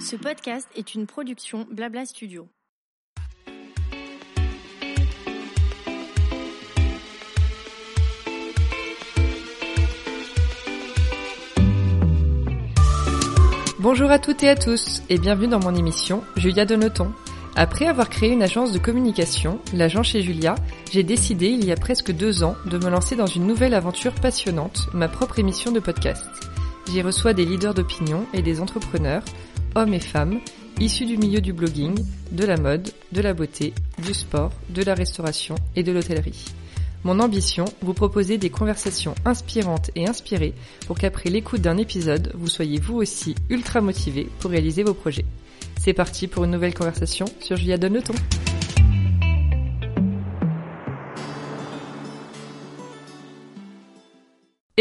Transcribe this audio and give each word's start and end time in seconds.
Ce 0.00 0.16
podcast 0.16 0.66
est 0.74 0.94
une 0.94 1.06
production 1.06 1.66
Blabla 1.70 2.06
Studio. 2.06 2.48
Bonjour 13.78 14.10
à 14.10 14.18
toutes 14.18 14.42
et 14.42 14.48
à 14.48 14.56
tous 14.56 15.02
et 15.10 15.18
bienvenue 15.18 15.48
dans 15.48 15.60
mon 15.60 15.74
émission 15.74 16.22
Julia 16.36 16.64
Donoton. 16.64 17.12
Après 17.54 17.86
avoir 17.86 18.08
créé 18.08 18.30
une 18.30 18.42
agence 18.42 18.72
de 18.72 18.78
communication, 18.78 19.60
l'agent 19.74 20.02
chez 20.02 20.22
Julia, 20.22 20.54
j'ai 20.90 21.02
décidé 21.02 21.48
il 21.48 21.66
y 21.66 21.72
a 21.72 21.76
presque 21.76 22.12
deux 22.12 22.44
ans 22.44 22.56
de 22.64 22.78
me 22.78 22.88
lancer 22.88 23.16
dans 23.16 23.26
une 23.26 23.46
nouvelle 23.46 23.74
aventure 23.74 24.14
passionnante, 24.14 24.88
ma 24.94 25.08
propre 25.08 25.38
émission 25.38 25.70
de 25.72 25.80
podcast. 25.80 26.49
J'y 26.88 27.02
reçois 27.02 27.34
des 27.34 27.44
leaders 27.44 27.74
d'opinion 27.74 28.26
et 28.32 28.42
des 28.42 28.60
entrepreneurs, 28.60 29.24
hommes 29.74 29.94
et 29.94 30.00
femmes, 30.00 30.40
issus 30.80 31.06
du 31.06 31.16
milieu 31.18 31.40
du 31.40 31.52
blogging, 31.52 32.04
de 32.32 32.44
la 32.44 32.56
mode, 32.56 32.90
de 33.12 33.20
la 33.20 33.34
beauté, 33.34 33.74
du 34.04 34.14
sport, 34.14 34.52
de 34.70 34.82
la 34.82 34.94
restauration 34.94 35.54
et 35.76 35.82
de 35.82 35.92
l'hôtellerie. 35.92 36.44
Mon 37.04 37.18
ambition, 37.20 37.64
vous 37.80 37.94
proposer 37.94 38.36
des 38.36 38.50
conversations 38.50 39.14
inspirantes 39.24 39.90
et 39.94 40.06
inspirées 40.06 40.54
pour 40.86 40.98
qu'après 40.98 41.30
l'écoute 41.30 41.62
d'un 41.62 41.78
épisode, 41.78 42.32
vous 42.34 42.48
soyez 42.48 42.78
vous 42.78 42.96
aussi 42.96 43.34
ultra 43.48 43.80
motivé 43.80 44.28
pour 44.40 44.50
réaliser 44.50 44.82
vos 44.82 44.94
projets. 44.94 45.24
C'est 45.78 45.94
parti 45.94 46.26
pour 46.26 46.44
une 46.44 46.50
nouvelle 46.50 46.74
conversation 46.74 47.24
sur 47.40 47.56
Julia 47.56 47.78
Donne 47.78 47.94
le 47.94 48.02
ton. 48.02 48.14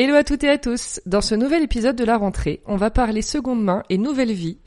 Hello 0.01 0.15
à 0.15 0.23
toutes 0.23 0.45
et 0.45 0.49
à 0.49 0.57
tous. 0.57 1.01
Dans 1.05 1.19
ce 1.19 1.35
nouvel 1.35 1.61
épisode 1.61 1.97
de 1.97 2.05
la 2.05 2.15
rentrée, 2.15 2.61
on 2.65 2.77
va 2.77 2.89
parler 2.89 3.21
seconde 3.21 3.61
main 3.61 3.83
et 3.89 3.97
nouvelle 3.97 4.31
vie 4.31 4.57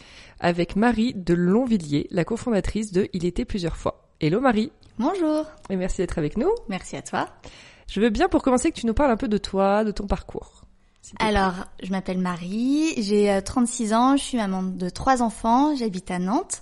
avec 0.40 0.76
Marie 0.76 1.14
de 1.14 1.32
Longvilliers, 1.32 2.06
la 2.10 2.26
cofondatrice 2.26 2.92
de 2.92 3.08
Il 3.14 3.24
était 3.24 3.46
plusieurs 3.46 3.78
fois. 3.78 4.10
Hello 4.20 4.42
Marie. 4.42 4.72
Bonjour. 4.98 5.46
Et 5.70 5.76
merci 5.76 6.02
d'être 6.02 6.18
avec 6.18 6.36
nous. 6.36 6.50
Merci 6.68 6.96
à 6.96 7.02
toi. 7.02 7.30
Je 7.88 8.02
veux 8.02 8.10
bien 8.10 8.28
pour 8.28 8.42
commencer 8.42 8.70
que 8.70 8.78
tu 8.78 8.84
nous 8.84 8.92
parles 8.92 9.10
un 9.10 9.16
peu 9.16 9.26
de 9.26 9.38
toi, 9.38 9.84
de 9.84 9.90
ton 9.90 10.06
parcours. 10.06 10.66
Alors, 11.18 11.64
je 11.82 11.90
m'appelle 11.92 12.18
Marie, 12.18 12.92
j'ai 12.98 13.40
36 13.42 13.94
ans, 13.94 14.18
je 14.18 14.22
suis 14.22 14.36
maman 14.36 14.62
de 14.62 14.90
trois 14.90 15.22
enfants, 15.22 15.74
j'habite 15.74 16.10
à 16.10 16.18
Nantes 16.18 16.60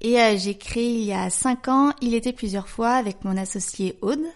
et 0.00 0.20
euh, 0.20 0.36
j'ai 0.36 0.58
créé 0.58 0.90
il 0.90 1.04
y 1.04 1.12
a 1.12 1.30
5 1.30 1.68
ans 1.68 1.92
Il 2.00 2.14
était 2.14 2.32
plusieurs 2.32 2.68
fois 2.68 2.94
avec 2.94 3.24
mon 3.24 3.36
associé 3.36 3.96
Aude. 4.02 4.26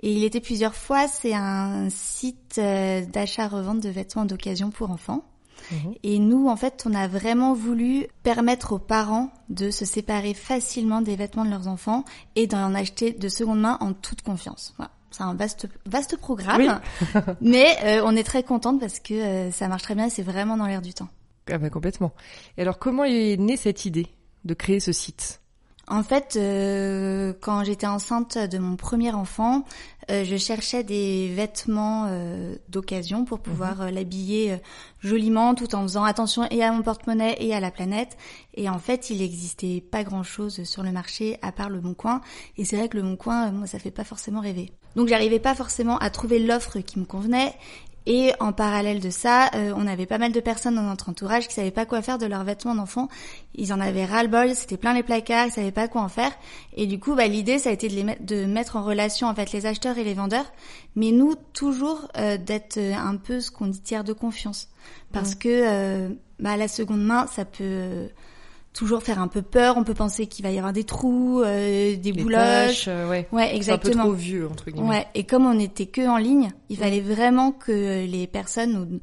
Et 0.00 0.12
Il 0.12 0.24
était 0.24 0.40
plusieurs 0.40 0.74
fois, 0.74 1.08
c'est 1.08 1.34
un 1.34 1.88
site 1.90 2.56
euh, 2.58 3.04
d'achat-revente 3.06 3.80
de 3.80 3.88
vêtements 3.88 4.24
d'occasion 4.24 4.70
pour 4.70 4.90
enfants. 4.90 5.24
Mhm. 5.70 5.94
Et 6.02 6.18
nous, 6.18 6.48
en 6.48 6.56
fait, 6.56 6.84
on 6.86 6.94
a 6.94 7.08
vraiment 7.08 7.54
voulu 7.54 8.06
permettre 8.22 8.72
aux 8.72 8.78
parents 8.78 9.32
de 9.48 9.70
se 9.70 9.84
séparer 9.84 10.34
facilement 10.34 11.02
des 11.02 11.16
vêtements 11.16 11.44
de 11.44 11.50
leurs 11.50 11.68
enfants 11.68 12.04
et 12.36 12.46
d'en 12.46 12.74
acheter 12.74 13.12
de 13.12 13.28
seconde 13.28 13.60
main 13.60 13.78
en 13.80 13.92
toute 13.92 14.22
confiance. 14.22 14.74
Voilà. 14.76 14.90
C'est 15.10 15.22
un 15.22 15.34
vaste, 15.34 15.68
vaste 15.84 16.16
programme, 16.16 16.80
mais 17.42 17.66
euh, 17.84 18.02
on 18.04 18.16
est 18.16 18.22
très 18.22 18.42
contente 18.42 18.80
parce 18.80 18.98
que 18.98 19.12
euh, 19.12 19.50
ça 19.50 19.68
marche 19.68 19.82
très 19.82 19.94
bien 19.94 20.06
et 20.06 20.10
c'est 20.10 20.22
vraiment 20.22 20.56
dans 20.56 20.66
l'air 20.66 20.80
du 20.80 20.94
temps. 20.94 21.08
Ah 21.50 21.58
bah 21.58 21.68
complètement. 21.68 22.12
Et 22.56 22.62
alors, 22.62 22.78
comment 22.78 23.04
est 23.04 23.36
née 23.36 23.58
cette 23.58 23.84
idée 23.84 24.06
de 24.46 24.54
créer 24.54 24.80
ce 24.80 24.92
site? 24.92 25.41
En 25.92 26.02
fait, 26.02 26.36
euh, 26.36 27.34
quand 27.42 27.64
j'étais 27.64 27.86
enceinte 27.86 28.38
de 28.38 28.56
mon 28.56 28.76
premier 28.76 29.12
enfant, 29.12 29.64
euh, 30.10 30.24
je 30.24 30.38
cherchais 30.38 30.82
des 30.82 31.28
vêtements 31.34 32.06
euh, 32.08 32.56
d'occasion 32.70 33.26
pour 33.26 33.40
pouvoir 33.40 33.82
mhm. 33.82 33.90
l'habiller 33.90 34.58
joliment 35.00 35.54
tout 35.54 35.74
en 35.74 35.82
faisant 35.82 36.04
attention 36.04 36.46
et 36.50 36.64
à 36.64 36.72
mon 36.72 36.80
porte-monnaie 36.80 37.36
et 37.40 37.54
à 37.54 37.60
la 37.60 37.70
planète. 37.70 38.16
Et 38.54 38.70
en 38.70 38.78
fait, 38.78 39.10
il 39.10 39.18
n'existait 39.18 39.82
pas 39.82 40.02
grand-chose 40.02 40.64
sur 40.64 40.82
le 40.82 40.92
marché 40.92 41.38
à 41.42 41.52
part 41.52 41.68
le 41.68 41.78
Bon 41.78 41.92
Coin. 41.92 42.22
Et 42.56 42.64
c'est 42.64 42.78
vrai 42.78 42.88
que 42.88 42.96
le 42.96 43.02
Bon 43.02 43.16
Coin, 43.16 43.52
moi, 43.52 43.66
ça 43.66 43.78
fait 43.78 43.90
pas 43.90 44.04
forcément 44.04 44.40
rêver. 44.40 44.72
Donc, 44.96 45.08
j'arrivais 45.08 45.40
pas 45.40 45.54
forcément 45.54 45.98
à 45.98 46.08
trouver 46.08 46.38
l'offre 46.38 46.78
qui 46.80 47.00
me 47.00 47.04
convenait. 47.04 47.54
Et 48.06 48.32
en 48.40 48.52
parallèle 48.52 49.00
de 49.00 49.10
ça, 49.10 49.50
euh, 49.54 49.72
on 49.76 49.86
avait 49.86 50.06
pas 50.06 50.18
mal 50.18 50.32
de 50.32 50.40
personnes 50.40 50.74
dans 50.74 50.82
notre 50.82 51.08
entourage 51.08 51.46
qui 51.46 51.54
savaient 51.54 51.70
pas 51.70 51.86
quoi 51.86 52.02
faire 52.02 52.18
de 52.18 52.26
leurs 52.26 52.42
vêtements 52.42 52.74
d'enfants. 52.74 53.08
Ils 53.54 53.72
en 53.72 53.80
avaient 53.80 54.04
ras-le-bol, 54.04 54.54
c'était 54.54 54.76
plein 54.76 54.92
les 54.92 55.02
placards, 55.02 55.46
ils 55.46 55.52
savaient 55.52 55.70
pas 55.70 55.86
quoi 55.88 56.02
en 56.02 56.08
faire. 56.08 56.32
Et 56.76 56.86
du 56.86 56.98
coup, 56.98 57.14
bah, 57.14 57.28
l'idée, 57.28 57.58
ça 57.58 57.70
a 57.70 57.72
été 57.72 57.88
de, 57.88 57.94
les 57.94 58.04
mettre, 58.04 58.24
de 58.24 58.44
mettre 58.44 58.76
en 58.76 58.82
relation 58.82 59.28
en 59.28 59.34
fait 59.34 59.52
les 59.52 59.66
acheteurs 59.66 59.98
et 59.98 60.04
les 60.04 60.14
vendeurs, 60.14 60.50
mais 60.96 61.12
nous 61.12 61.34
toujours 61.52 62.08
euh, 62.16 62.36
d'être 62.38 62.78
euh, 62.78 62.94
un 62.94 63.16
peu 63.16 63.40
ce 63.40 63.50
qu'on 63.50 63.68
dit 63.68 63.80
tiers 63.80 64.04
de 64.04 64.12
confiance, 64.12 64.68
parce 65.12 65.34
que 65.34 66.08
bah, 66.40 66.56
la 66.56 66.68
seconde 66.68 67.04
main, 67.04 67.26
ça 67.28 67.44
peut 67.44 68.08
toujours 68.72 69.02
faire 69.02 69.20
un 69.20 69.28
peu 69.28 69.42
peur. 69.42 69.76
On 69.76 69.84
peut 69.84 69.94
penser 69.94 70.26
qu'il 70.26 70.44
va 70.44 70.50
y 70.50 70.58
avoir 70.58 70.72
des 70.72 70.84
trous, 70.84 71.42
euh, 71.42 71.96
des 71.96 72.12
bouloches. 72.12 72.86
Euh, 72.88 73.08
ouais. 73.08 73.28
ouais, 73.32 73.54
exactement. 73.54 73.92
Un 73.92 73.96
peu 73.96 74.10
trop 74.10 74.12
vieux 74.12 74.48
entre 74.48 74.70
guillemets. 74.70 74.88
Ouais. 74.88 75.06
Et 75.14 75.24
comme 75.24 75.46
on 75.46 75.54
n'était 75.54 75.86
que 75.86 76.06
en 76.08 76.16
ligne, 76.16 76.52
il 76.68 76.76
fallait 76.76 77.00
vraiment 77.00 77.52
que 77.52 78.06
les 78.06 78.26
personnes 78.26 78.72
nous, 78.72 79.00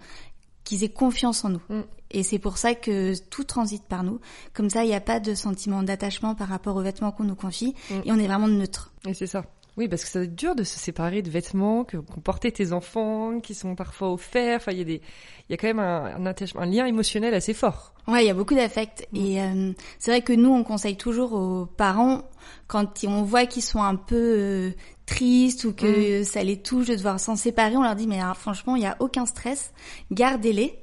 qu'ils 0.63 0.83
aient 0.83 0.89
confiance 0.89 1.45
en 1.45 1.49
nous. 1.49 1.61
Mm. 1.69 1.81
Et 2.11 2.23
c'est 2.23 2.39
pour 2.39 2.57
ça 2.57 2.73
que 2.73 3.13
tout 3.29 3.43
transite 3.43 3.83
par 3.83 4.03
nous. 4.03 4.19
Comme 4.53 4.69
ça, 4.69 4.83
il 4.83 4.87
n'y 4.87 4.95
a 4.95 5.01
pas 5.01 5.19
de 5.19 5.35
sentiment 5.35 5.83
d'attachement 5.83 6.33
par 6.33 6.47
rapport 6.47 6.75
aux 6.75 6.81
vêtements 6.81 7.11
qu'on 7.11 7.23
nous 7.25 7.35
confie. 7.35 7.75
Mm. 7.89 7.95
Et 8.05 8.11
on 8.11 8.17
est 8.17 8.27
vraiment 8.27 8.47
neutre. 8.47 8.91
Et 9.07 9.13
c'est 9.13 9.27
ça. 9.27 9.45
Oui, 9.79 9.87
parce 9.87 10.03
que 10.03 10.09
ça 10.09 10.25
dur 10.25 10.55
de 10.55 10.65
se 10.65 10.77
séparer 10.77 11.21
de 11.21 11.29
vêtements 11.29 11.85
que 11.85 11.95
qu'ont 11.95 12.19
porté 12.19 12.51
tes 12.51 12.73
enfants, 12.73 13.39
qui 13.39 13.53
sont 13.53 13.75
parfois 13.75 14.11
offerts. 14.11 14.57
Enfin, 14.57 14.73
il 14.73 14.79
y 14.79 14.81
a 14.81 14.83
des, 14.83 15.01
il 15.47 15.51
y 15.51 15.53
a 15.53 15.57
quand 15.57 15.67
même 15.67 15.79
un, 15.79 16.27
un, 16.27 16.33
un 16.55 16.65
lien 16.65 16.85
émotionnel 16.85 17.33
assez 17.33 17.53
fort. 17.53 17.93
Ouais, 18.05 18.25
il 18.25 18.27
y 18.27 18.29
a 18.29 18.33
beaucoup 18.33 18.55
d'affect. 18.55 19.07
Mm. 19.13 19.17
Et 19.17 19.41
euh, 19.41 19.71
c'est 19.97 20.11
vrai 20.11 20.21
que 20.21 20.33
nous, 20.33 20.49
on 20.49 20.65
conseille 20.65 20.97
toujours 20.97 21.31
aux 21.31 21.65
parents 21.65 22.23
quand 22.67 23.05
on 23.05 23.23
voit 23.23 23.45
qu'ils 23.45 23.63
sont 23.63 23.81
un 23.81 23.95
peu 23.95 24.17
euh, 24.17 24.71
tristes 25.05 25.63
ou 25.63 25.71
que 25.71 26.19
mm. 26.19 26.23
ça 26.25 26.43
les 26.43 26.57
touche 26.57 26.87
de 26.87 26.95
devoir 26.95 27.17
s'en 27.17 27.37
séparer, 27.37 27.77
on 27.77 27.83
leur 27.83 27.95
dit 27.95 28.05
mais 28.05 28.19
franchement, 28.35 28.75
il 28.75 28.83
y 28.83 28.85
a 28.85 28.97
aucun 28.99 29.25
stress, 29.25 29.71
gardez-les. 30.11 30.77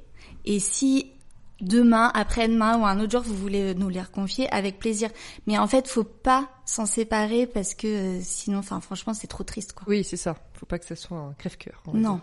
Et 0.45 0.59
si 0.59 1.11
demain, 1.61 2.11
après-demain 2.13 2.79
ou 2.79 2.85
un 2.85 2.99
autre 2.99 3.11
jour, 3.11 3.21
vous 3.21 3.35
voulez 3.35 3.73
nous 3.75 3.89
les 3.89 4.01
reconfier 4.01 4.49
avec 4.53 4.79
plaisir. 4.79 5.09
Mais 5.45 5.57
en 5.57 5.67
fait, 5.67 5.87
faut 5.87 6.03
pas 6.03 6.49
s'en 6.65 6.85
séparer 6.85 7.47
parce 7.47 7.73
que 7.73 7.87
euh, 7.87 8.19
sinon, 8.21 8.59
enfin, 8.59 8.79
franchement, 8.81 9.13
c'est 9.13 9.27
trop 9.27 9.43
triste, 9.43 9.73
quoi. 9.73 9.85
Oui, 9.87 10.03
c'est 10.03 10.17
ça. 10.17 10.35
Faut 10.53 10.65
pas 10.65 10.79
que 10.79 10.85
ça 10.85 10.95
soit 10.95 11.17
un 11.17 11.33
crève-cœur. 11.37 11.81
Non. 11.93 12.19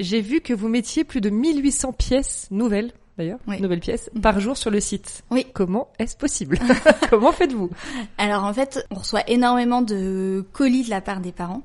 J'ai 0.00 0.20
vu 0.20 0.40
que 0.40 0.54
vous 0.54 0.68
mettiez 0.68 1.04
plus 1.04 1.20
de 1.20 1.30
1800 1.30 1.92
pièces 1.92 2.48
nouvelles, 2.50 2.92
d'ailleurs, 3.18 3.38
nouvelles 3.46 3.80
pièces, 3.80 4.10
mm. 4.14 4.20
par 4.20 4.40
jour 4.40 4.56
sur 4.56 4.70
le 4.70 4.80
site. 4.80 5.22
Oui. 5.30 5.46
Comment 5.52 5.92
est-ce 5.98 6.16
possible 6.16 6.58
Comment 7.10 7.32
faites-vous 7.32 7.70
Alors, 8.18 8.44
en 8.44 8.52
fait, 8.52 8.86
on 8.90 8.96
reçoit 8.96 9.28
énormément 9.28 9.82
de 9.82 10.44
colis 10.52 10.84
de 10.84 10.90
la 10.90 11.00
part 11.00 11.20
des 11.20 11.32
parents. 11.32 11.62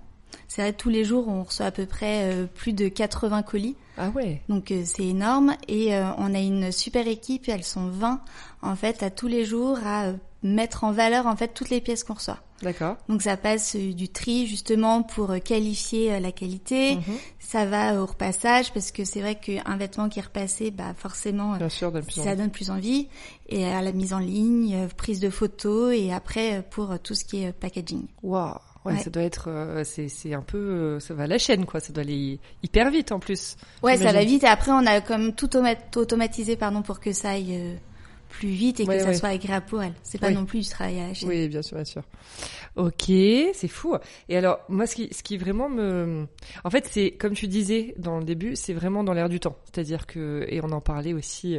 C'est 0.47 0.61
vrai, 0.61 0.73
tous 0.73 0.89
les 0.89 1.03
jours, 1.03 1.27
on 1.27 1.43
reçoit 1.43 1.65
à 1.65 1.71
peu 1.71 1.85
près 1.85 2.31
euh, 2.31 2.45
plus 2.45 2.73
de 2.73 2.87
80 2.87 3.43
colis. 3.43 3.75
Ah 3.97 4.09
ouais. 4.09 4.41
Donc 4.49 4.71
euh, 4.71 4.83
c'est 4.85 5.05
énorme 5.05 5.55
et 5.67 5.95
euh, 5.95 6.11
on 6.17 6.33
a 6.33 6.39
une 6.39 6.71
super 6.71 7.07
équipe, 7.07 7.49
elles 7.49 7.63
sont 7.63 7.87
20 7.87 8.21
en 8.61 8.75
fait 8.75 9.03
à 9.03 9.09
tous 9.09 9.27
les 9.27 9.45
jours 9.45 9.79
à 9.85 10.11
mettre 10.43 10.83
en 10.83 10.91
valeur 10.91 11.25
en 11.25 11.35
fait 11.35 11.49
toutes 11.49 11.69
les 11.69 11.81
pièces 11.81 12.03
qu'on 12.03 12.13
reçoit. 12.13 12.39
D'accord. 12.61 12.97
Donc 13.07 13.21
ça 13.21 13.37
passe 13.37 13.75
du 13.75 14.09
tri 14.09 14.47
justement 14.47 15.03
pour 15.03 15.35
qualifier 15.43 16.19
la 16.19 16.31
qualité. 16.31 16.95
Mhm. 16.95 17.03
Ça 17.39 17.65
va 17.65 18.01
au 18.01 18.05
repassage 18.05 18.73
parce 18.73 18.91
que 18.91 19.05
c'est 19.05 19.21
vrai 19.21 19.35
qu'un 19.35 19.77
vêtement 19.77 20.09
qui 20.09 20.19
est 20.19 20.23
repassé, 20.23 20.71
bah 20.71 20.93
forcément, 20.95 21.57
ça 21.69 22.35
donne 22.35 22.49
plus 22.49 22.71
envie. 22.71 23.09
Et 23.47 23.65
à 23.65 23.81
la 23.81 23.91
mise 23.91 24.11
en 24.11 24.19
ligne, 24.19 24.87
prise 24.97 25.19
de 25.19 25.29
photos 25.29 25.93
et 25.95 26.11
après 26.11 26.63
pour 26.71 26.97
tout 26.99 27.13
ce 27.13 27.25
qui 27.25 27.43
est 27.43 27.51
packaging. 27.51 28.07
Waouh. 28.23 28.57
Ouais, 28.93 28.97
ça 28.97 29.09
doit 29.09 29.23
être, 29.23 29.49
euh, 29.49 29.83
c'est, 29.83 30.07
c'est 30.09 30.33
un 30.33 30.41
peu, 30.41 30.57
euh, 30.57 30.99
ça 30.99 31.13
va 31.13 31.23
à 31.23 31.27
la 31.27 31.37
chaîne, 31.37 31.65
quoi. 31.65 31.79
Ça 31.79 31.93
doit 31.93 32.03
aller 32.03 32.39
hyper 32.63 32.89
vite 32.89 33.11
en 33.11 33.19
plus. 33.19 33.55
Ouais, 33.83 33.97
ça 33.97 34.11
va 34.11 34.23
vite. 34.23 34.43
Et 34.43 34.47
après, 34.47 34.71
on 34.71 34.85
a 34.85 35.01
comme 35.01 35.33
tout 35.33 35.49
automatisé, 35.95 36.55
pardon, 36.55 36.81
pour 36.81 36.99
que 36.99 37.11
ça 37.11 37.31
aille 37.31 37.55
euh, 37.55 37.75
plus 38.29 38.49
vite 38.49 38.79
et 38.79 38.85
que 38.85 38.99
ça 38.99 39.13
soit 39.13 39.29
agréable 39.29 39.65
pour 39.65 39.81
elle. 39.81 39.93
C'est 40.03 40.19
pas 40.19 40.31
non 40.31 40.45
plus 40.45 40.61
du 40.61 40.69
travail 40.69 40.99
à 40.99 41.07
la 41.07 41.13
chaîne. 41.13 41.29
Oui, 41.29 41.47
bien 41.47 41.61
sûr, 41.61 41.75
bien 41.75 41.85
sûr. 41.85 42.03
Ok, 42.75 43.05
c'est 43.53 43.67
fou. 43.67 43.95
Et 44.29 44.37
alors, 44.37 44.59
moi, 44.69 44.85
ce 44.85 44.95
qui, 44.95 45.09
ce 45.11 45.23
qui 45.23 45.37
vraiment 45.37 45.69
me, 45.69 46.27
en 46.63 46.69
fait, 46.69 46.87
c'est 46.91 47.11
comme 47.11 47.33
tu 47.33 47.47
disais 47.47 47.95
dans 47.97 48.19
le 48.19 48.23
début, 48.23 48.55
c'est 48.55 48.73
vraiment 48.73 49.03
dans 49.03 49.13
l'air 49.13 49.29
du 49.29 49.39
temps. 49.39 49.57
C'est-à-dire 49.65 50.05
que, 50.05 50.45
et 50.47 50.61
on 50.61 50.71
en 50.71 50.81
parlait 50.81 51.13
aussi 51.13 51.57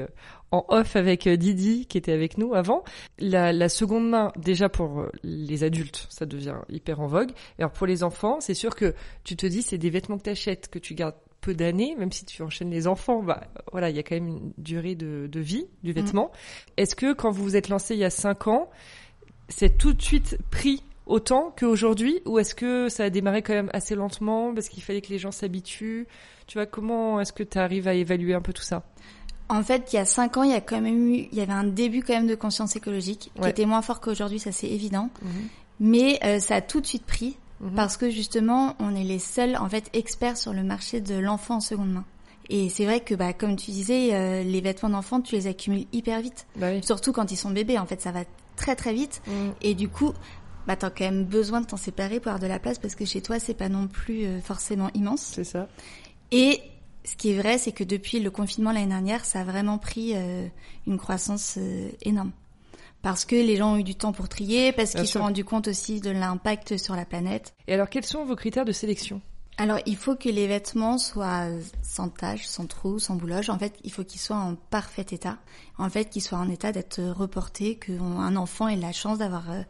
en 0.51 0.65
off 0.69 0.97
avec 0.97 1.27
euh, 1.27 1.37
Didi 1.37 1.87
qui 1.87 1.99
était 1.99 2.13
avec 2.13 2.39
nous 2.39 2.55
avant. 2.55 2.85
La, 3.19 3.53
la, 3.53 3.69
seconde 3.69 4.09
main, 4.09 4.33
déjà 4.37 4.69
pour 4.69 5.01
euh, 5.01 5.11
les 5.23 5.65
adultes, 5.65 6.07
ça 6.09 6.27
devient 6.27 6.57
hyper 6.69 7.01
en 7.01 7.07
vogue. 7.07 7.31
Et 7.59 7.63
alors 7.63 7.73
pour 7.73 7.87
les 7.87 8.03
enfants, 8.03 8.41
c'est 8.41 8.55
sûr 8.55 8.75
que 8.75 8.95
tu 9.25 9.37
te 9.37 9.47
dis 9.47 9.63
c'est 9.63 9.79
des 9.79 9.91
vêtements 9.91 10.19
que 10.19 10.25
tu 10.25 10.31
achètes, 10.31 10.69
que 10.69 10.79
tu 10.79 10.95
gardes 10.95 11.17
peu 11.49 11.55
d'années, 11.55 11.95
même 11.97 12.13
si 12.13 12.27
tu 12.27 12.43
enchaînes 12.43 12.71
les 12.71 12.87
enfants, 12.87 13.23
bah 13.23 13.45
voilà, 13.73 13.89
il 13.89 13.97
y 13.97 13.99
a 13.99 14.03
quand 14.03 14.17
même 14.17 14.29
une 14.29 14.53
durée 14.59 14.95
de, 14.95 15.29
de 15.33 15.41
vie 15.41 15.67
du 15.83 15.93
vêtement. 15.93 16.27
Mm. 16.27 16.71
Est-ce 16.77 16.95
que 16.95 17.15
quand 17.15 17.31
vous 17.31 17.43
vous 17.43 17.57
êtes 17.57 17.71
lancé 17.71 17.95
il 17.95 18.01
y 18.01 18.05
a 18.05 18.11
cinq 18.11 18.49
ans, 18.49 18.69
c'est 19.49 19.79
tout 19.79 19.95
de 19.95 20.03
suite 20.03 20.37
pris 20.51 20.83
autant 21.07 21.55
qu'aujourd'hui 21.59 22.21
ou 22.27 22.39
est-ce 22.39 22.55
que 22.55 22.91
ça 22.91 23.05
a 23.05 23.11
démarré 23.11 23.41
quand 23.41 23.55
même 23.55 23.71
assez 23.73 23.95
lentement 23.95 24.53
parce 24.53 24.69
qu'il 24.69 24.83
fallait 24.83 25.01
que 25.01 25.09
les 25.09 25.19
gens 25.19 25.31
s'habituent? 25.31 26.07
Tu 26.47 26.59
vois, 26.59 26.67
comment 26.67 27.19
est-ce 27.19 27.33
que 27.33 27.43
tu 27.43 27.57
arrives 27.57 27.89
à 27.89 27.95
évaluer 27.95 28.35
un 28.35 28.43
peu 28.43 28.53
tout 28.53 28.63
ça? 28.63 28.83
En 29.49 29.63
fait, 29.63 29.91
il 29.95 29.97
y 29.97 29.99
a 29.99 30.05
cinq 30.05 30.37
ans, 30.37 30.43
il 30.43 30.51
y 30.51 30.55
a 30.55 30.61
quand 30.61 30.83
même 30.83 31.09
eu, 31.15 31.29
il 31.33 31.39
y 31.39 31.41
avait 31.41 31.55
un 31.55 31.65
début 31.65 32.03
quand 32.03 32.13
même 32.13 32.27
de 32.27 32.35
conscience 32.35 32.77
écologique 32.77 33.31
qui 33.35 33.41
Ouais. 33.41 33.49
était 33.49 33.65
moins 33.65 33.81
fort 33.81 34.03
qu'aujourd'hui, 34.03 34.39
ça 34.39 34.53
c'est 34.53 34.69
évident. 34.69 35.09
Mhm. 35.23 35.49
Mais 35.81 36.19
euh, 36.25 36.41
ça 36.41 36.57
a 36.57 36.61
tout 36.61 36.83
de 36.83 36.87
suite 36.87 37.07
pris 37.07 37.39
Mhm. 37.61 37.75
parce 37.75 37.97
que 37.97 38.11
justement, 38.11 38.77
on 38.79 38.95
est 38.95 39.05
les 39.05 39.19
seuls 39.19 39.57
en 39.57 39.69
fait 39.69 39.91
experts 39.93 40.37
sur 40.37 40.53
le 40.53 40.63
marché 40.63 41.01
de 41.01 41.15
l'enfant 41.17 41.57
en 41.57 41.61
seconde 41.61 41.93
main. 41.93 42.05
Et 42.51 42.71
c'est 42.71 42.87
vrai 42.87 43.01
que, 43.01 43.15
bah, 43.15 43.35
comme 43.35 43.57
tu 43.57 43.71
disais, 43.71 44.15
euh, 44.15 44.43
les 44.43 44.61
vêtements 44.63 44.89
d'enfant, 44.89 45.21
tu 45.21 45.35
les 45.35 45.47
accumules 45.47 45.85
hyper 45.93 46.21
vite. 46.23 46.47
Bah 46.57 46.69
oui. 46.73 46.81
Surtout 46.83 47.13
quand 47.13 47.31
ils 47.31 47.37
sont 47.37 47.51
bébés, 47.51 47.79
en 47.79 47.85
fait, 47.85 48.01
ça 48.01 48.11
va 48.11 48.25
très 48.57 48.75
très 48.75 48.95
vite. 48.95 49.21
Mhm. 49.27 49.53
Et 49.61 49.75
du 49.75 49.89
coup, 49.89 50.15
bah, 50.67 50.77
t'as 50.77 50.91
quand 50.91 51.05
même 51.05 51.25
besoin 51.25 51.63
de 51.63 51.67
t'en 51.67 51.79
séparer 51.79 52.21
pour 52.21 52.29
avoir 52.29 52.41
de 52.41 52.47
la 52.47 52.59
place 52.59 52.79
parce 52.79 52.95
que 52.95 53.07
chez 53.07 53.23
toi, 53.23 53.39
c'est 53.39 53.55
pas 53.55 53.71
non 53.71 53.87
plus 53.87 54.25
euh, 54.25 54.41
forcément 54.41 54.91
immense. 54.95 55.33
C'est 55.35 55.45
ça. 55.45 55.67
Et 56.31 56.61
ce 57.05 57.17
qui 57.17 57.31
est 57.31 57.41
vrai, 57.41 57.57
c'est 57.57 57.73
que 57.73 57.85
depuis 57.85 58.21
le 58.21 58.31
confinement 58.31 58.71
l'année 58.73 58.89
dernière, 58.89 59.25
ça 59.25 59.41
a 59.41 59.45
vraiment 59.45 59.79
pris 59.79 60.13
euh, 60.15 60.47
une 60.87 60.99
croissance 60.99 61.55
euh, 61.57 61.89
énorme. 62.03 62.33
Parce 63.03 63.25
que 63.25 63.37
les 63.37 63.57
gens 63.57 63.75
ont 63.75 63.77
eu 63.77 63.85
du 63.85 63.95
temps 63.95 64.13
pour 64.13 64.29
trier, 64.29 64.73
parce 64.73 64.93
qu'ils 64.93 65.07
se 65.07 65.15
sont 65.15 65.21
rendus 65.21 65.45
compte 65.45 65.69
aussi 65.69 66.01
de 66.01 66.11
l'impact 66.11 66.79
sur 66.79 66.97
la 66.97 67.05
planète. 67.05 67.55
Et 67.69 67.75
alors, 67.75 67.89
quels 67.89 68.05
sont 68.05 68.25
vos 68.25 68.37
critères 68.37 68.65
de 68.65 68.73
sélection? 68.73 69.21
Alors, 69.61 69.79
il 69.87 69.97
faut 69.97 70.15
que 70.15 70.29
les 70.29 70.47
vêtements 70.47 70.99
soient 70.99 71.47
sans 71.83 72.09
taches, 72.09 72.47
sans 72.47 72.67
trous, 72.67 73.01
sans 73.01 73.17
bouloges. 73.17 73.51
En 73.51 73.59
fait, 73.59 73.77
il 73.83 73.93
faut 73.93 74.05
qu'ils 74.05 74.21
soient 74.21 74.37
en 74.37 74.55
parfait 74.55 75.07
état. 75.11 75.39
En 75.79 75.91
fait, 75.91 76.07
qu'ils 76.07 76.23
soient 76.23 76.39
en 76.39 76.49
état 76.49 76.71
d'être 76.71 77.03
reportés, 77.03 77.77
qu'un 77.77 78.37
enfant 78.37 78.69
ait 78.69 78.77
la 78.77 78.93
chance 78.93 79.19
d'avoir 79.19 79.51
euh, 79.51 79.63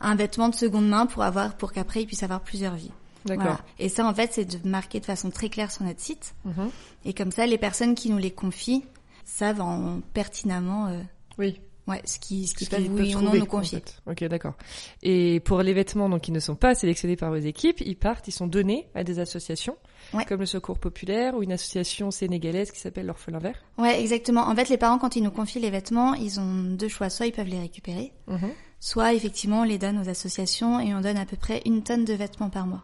un 0.00 0.14
vêtement 0.14 0.48
de 0.48 0.54
seconde 0.54 0.88
main 0.88 1.06
pour 1.06 1.24
avoir, 1.24 1.56
pour 1.56 1.72
qu'après 1.72 2.02
il 2.02 2.06
puisse 2.06 2.22
avoir 2.22 2.40
plusieurs 2.40 2.76
vies. 2.76 2.92
D'accord. 3.24 3.44
Voilà. 3.44 3.60
Et 3.80 3.88
ça, 3.88 4.06
en 4.06 4.14
fait, 4.14 4.32
c'est 4.32 4.44
de 4.44 4.68
marquer 4.68 5.00
de 5.00 5.06
façon 5.06 5.30
très 5.30 5.48
claire 5.48 5.72
sur 5.72 5.84
notre 5.84 6.00
site. 6.00 6.34
Mhm. 6.44 6.70
Et 7.04 7.12
comme 7.12 7.32
ça, 7.32 7.44
les 7.44 7.58
personnes 7.58 7.96
qui 7.96 8.10
nous 8.10 8.18
les 8.18 8.30
confient 8.30 8.84
savent 9.24 9.60
en 9.60 10.00
pertinemment 10.12 10.86
euh, 10.86 11.00
Oui. 11.38 11.60
Ouais, 11.88 12.00
ce 12.04 12.18
qui 12.18 12.46
ce 12.46 12.64
Ce 12.64 12.70
peuvent 12.70 12.86
oui 12.90 13.14
non 13.14 13.32
nous 13.34 13.40
en 13.42 13.46
confier. 13.46 13.78
fait. 13.80 14.00
Ok, 14.10 14.24
d'accord. 14.24 14.54
Et 15.02 15.40
pour 15.40 15.62
les 15.62 15.72
vêtements 15.72 16.08
donc 16.08 16.22
qui 16.22 16.32
ne 16.32 16.40
sont 16.40 16.54
pas 16.54 16.74
sélectionnés 16.74 17.16
par 17.16 17.30
vos 17.30 17.36
équipes, 17.36 17.80
ils 17.80 17.96
partent, 17.96 18.28
ils 18.28 18.32
sont 18.32 18.46
donnés 18.46 18.88
à 18.94 19.04
des 19.04 19.18
associations, 19.18 19.76
Ouais. 20.14 20.24
comme 20.24 20.40
le 20.40 20.46
Secours 20.46 20.78
Populaire 20.78 21.34
ou 21.36 21.42
une 21.42 21.52
association 21.52 22.10
sénégalaise 22.10 22.70
qui 22.70 22.80
s'appelle 22.80 23.06
l'Orphelin 23.06 23.38
Vert. 23.38 23.62
Ouais, 23.78 24.00
exactement. 24.00 24.42
En 24.48 24.54
fait, 24.56 24.68
les 24.68 24.76
parents, 24.78 24.98
quand 24.98 25.16
ils 25.16 25.22
nous 25.22 25.30
confient 25.30 25.60
les 25.60 25.70
vêtements, 25.70 26.14
ils 26.14 26.38
ont 26.40 26.62
deux 26.74 26.88
choix. 26.88 27.08
Soit 27.10 27.26
ils 27.26 27.32
peuvent 27.32 27.46
les 27.48 27.60
récupérer, 27.60 28.12
Mhm. 28.26 28.50
soit 28.80 29.12
effectivement 29.14 29.60
on 29.60 29.64
les 29.64 29.78
donne 29.78 29.98
aux 29.98 30.08
associations 30.08 30.80
et 30.80 30.94
on 30.94 31.00
donne 31.00 31.16
à 31.16 31.26
peu 31.26 31.36
près 31.36 31.62
une 31.66 31.82
tonne 31.82 32.04
de 32.04 32.12
vêtements 32.14 32.50
par 32.50 32.66
mois. 32.66 32.82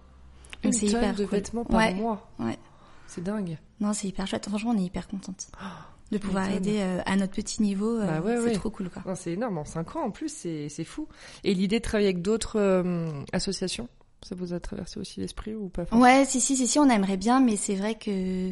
Une 0.65 0.71
Donc 0.71 0.75
c'est 0.81 0.87
tonne 0.87 1.03
hyper 1.03 1.15
de 1.15 1.25
cool. 1.25 1.31
vêtements 1.39 1.65
par 1.65 1.79
ouais, 1.79 1.95
mois. 1.95 2.29
Ouais. 2.39 2.57
C'est 3.07 3.23
dingue. 3.23 3.59
Non, 3.81 3.93
c'est 3.93 4.09
hyper 4.09 4.27
chouette. 4.27 4.49
Franchement, 4.49 4.73
on 4.75 4.79
est 4.79 4.85
hyper 4.85 5.07
contente 5.09 5.49
de 6.11 6.19
pouvoir 6.19 6.51
aider 6.51 6.79
euh, 6.81 7.01
à 7.07 7.17
notre 7.17 7.33
petit 7.35 7.61
niveau. 7.63 7.99
euh, 7.99 8.07
Bah 8.07 8.21
ouais, 8.21 8.37
c'est 8.39 8.43
ouais. 8.45 8.53
trop 8.53 8.71
cool, 8.71 8.89
quoi. 8.91 9.15
C'est 9.15 9.33
énorme. 9.33 9.59
En 9.59 9.65
5 9.65 9.97
ans, 9.97 10.05
en 10.05 10.11
plus, 10.11 10.29
c'est 10.33 10.85
fou. 10.85 11.07
Et 11.45 11.55
l'idée 11.55 11.79
de 11.79 11.85
travailler 11.85 12.09
avec 12.09 12.23
d'autres 12.23 12.59
euh, 12.59 13.07
associations, 13.33 13.89
ça 14.23 14.35
vous 14.35 14.53
a 14.53 14.59
traversé 14.61 14.99
aussi 14.99 15.21
l'esprit 15.21 15.55
ou 15.55 15.69
pas 15.69 15.85
Ouais, 15.93 16.25
si, 16.27 16.41
si, 16.41 16.57
si, 16.57 16.67
si, 16.67 16.79
on 16.79 16.89
aimerait 16.91 17.17
bien, 17.17 17.41
mais 17.41 17.57
c'est 17.57 17.77
vrai 17.77 17.95
que 17.95 18.51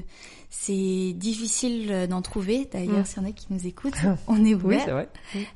c'est 0.50 1.12
difficile 1.14 2.06
d'en 2.08 2.22
trouver. 2.22 2.68
D'ailleurs, 2.70 3.00
Mm. 3.00 3.04
s'il 3.04 3.22
y 3.22 3.26
en 3.26 3.28
a 3.28 3.32
qui 3.32 3.46
nous 3.50 3.66
écoutent, 3.66 3.94
on 4.28 4.44
est 4.44 4.54
Oui, 4.54 4.54
ouvert. 4.54 4.82
c'est 4.84 4.90
vrai. 4.92 5.08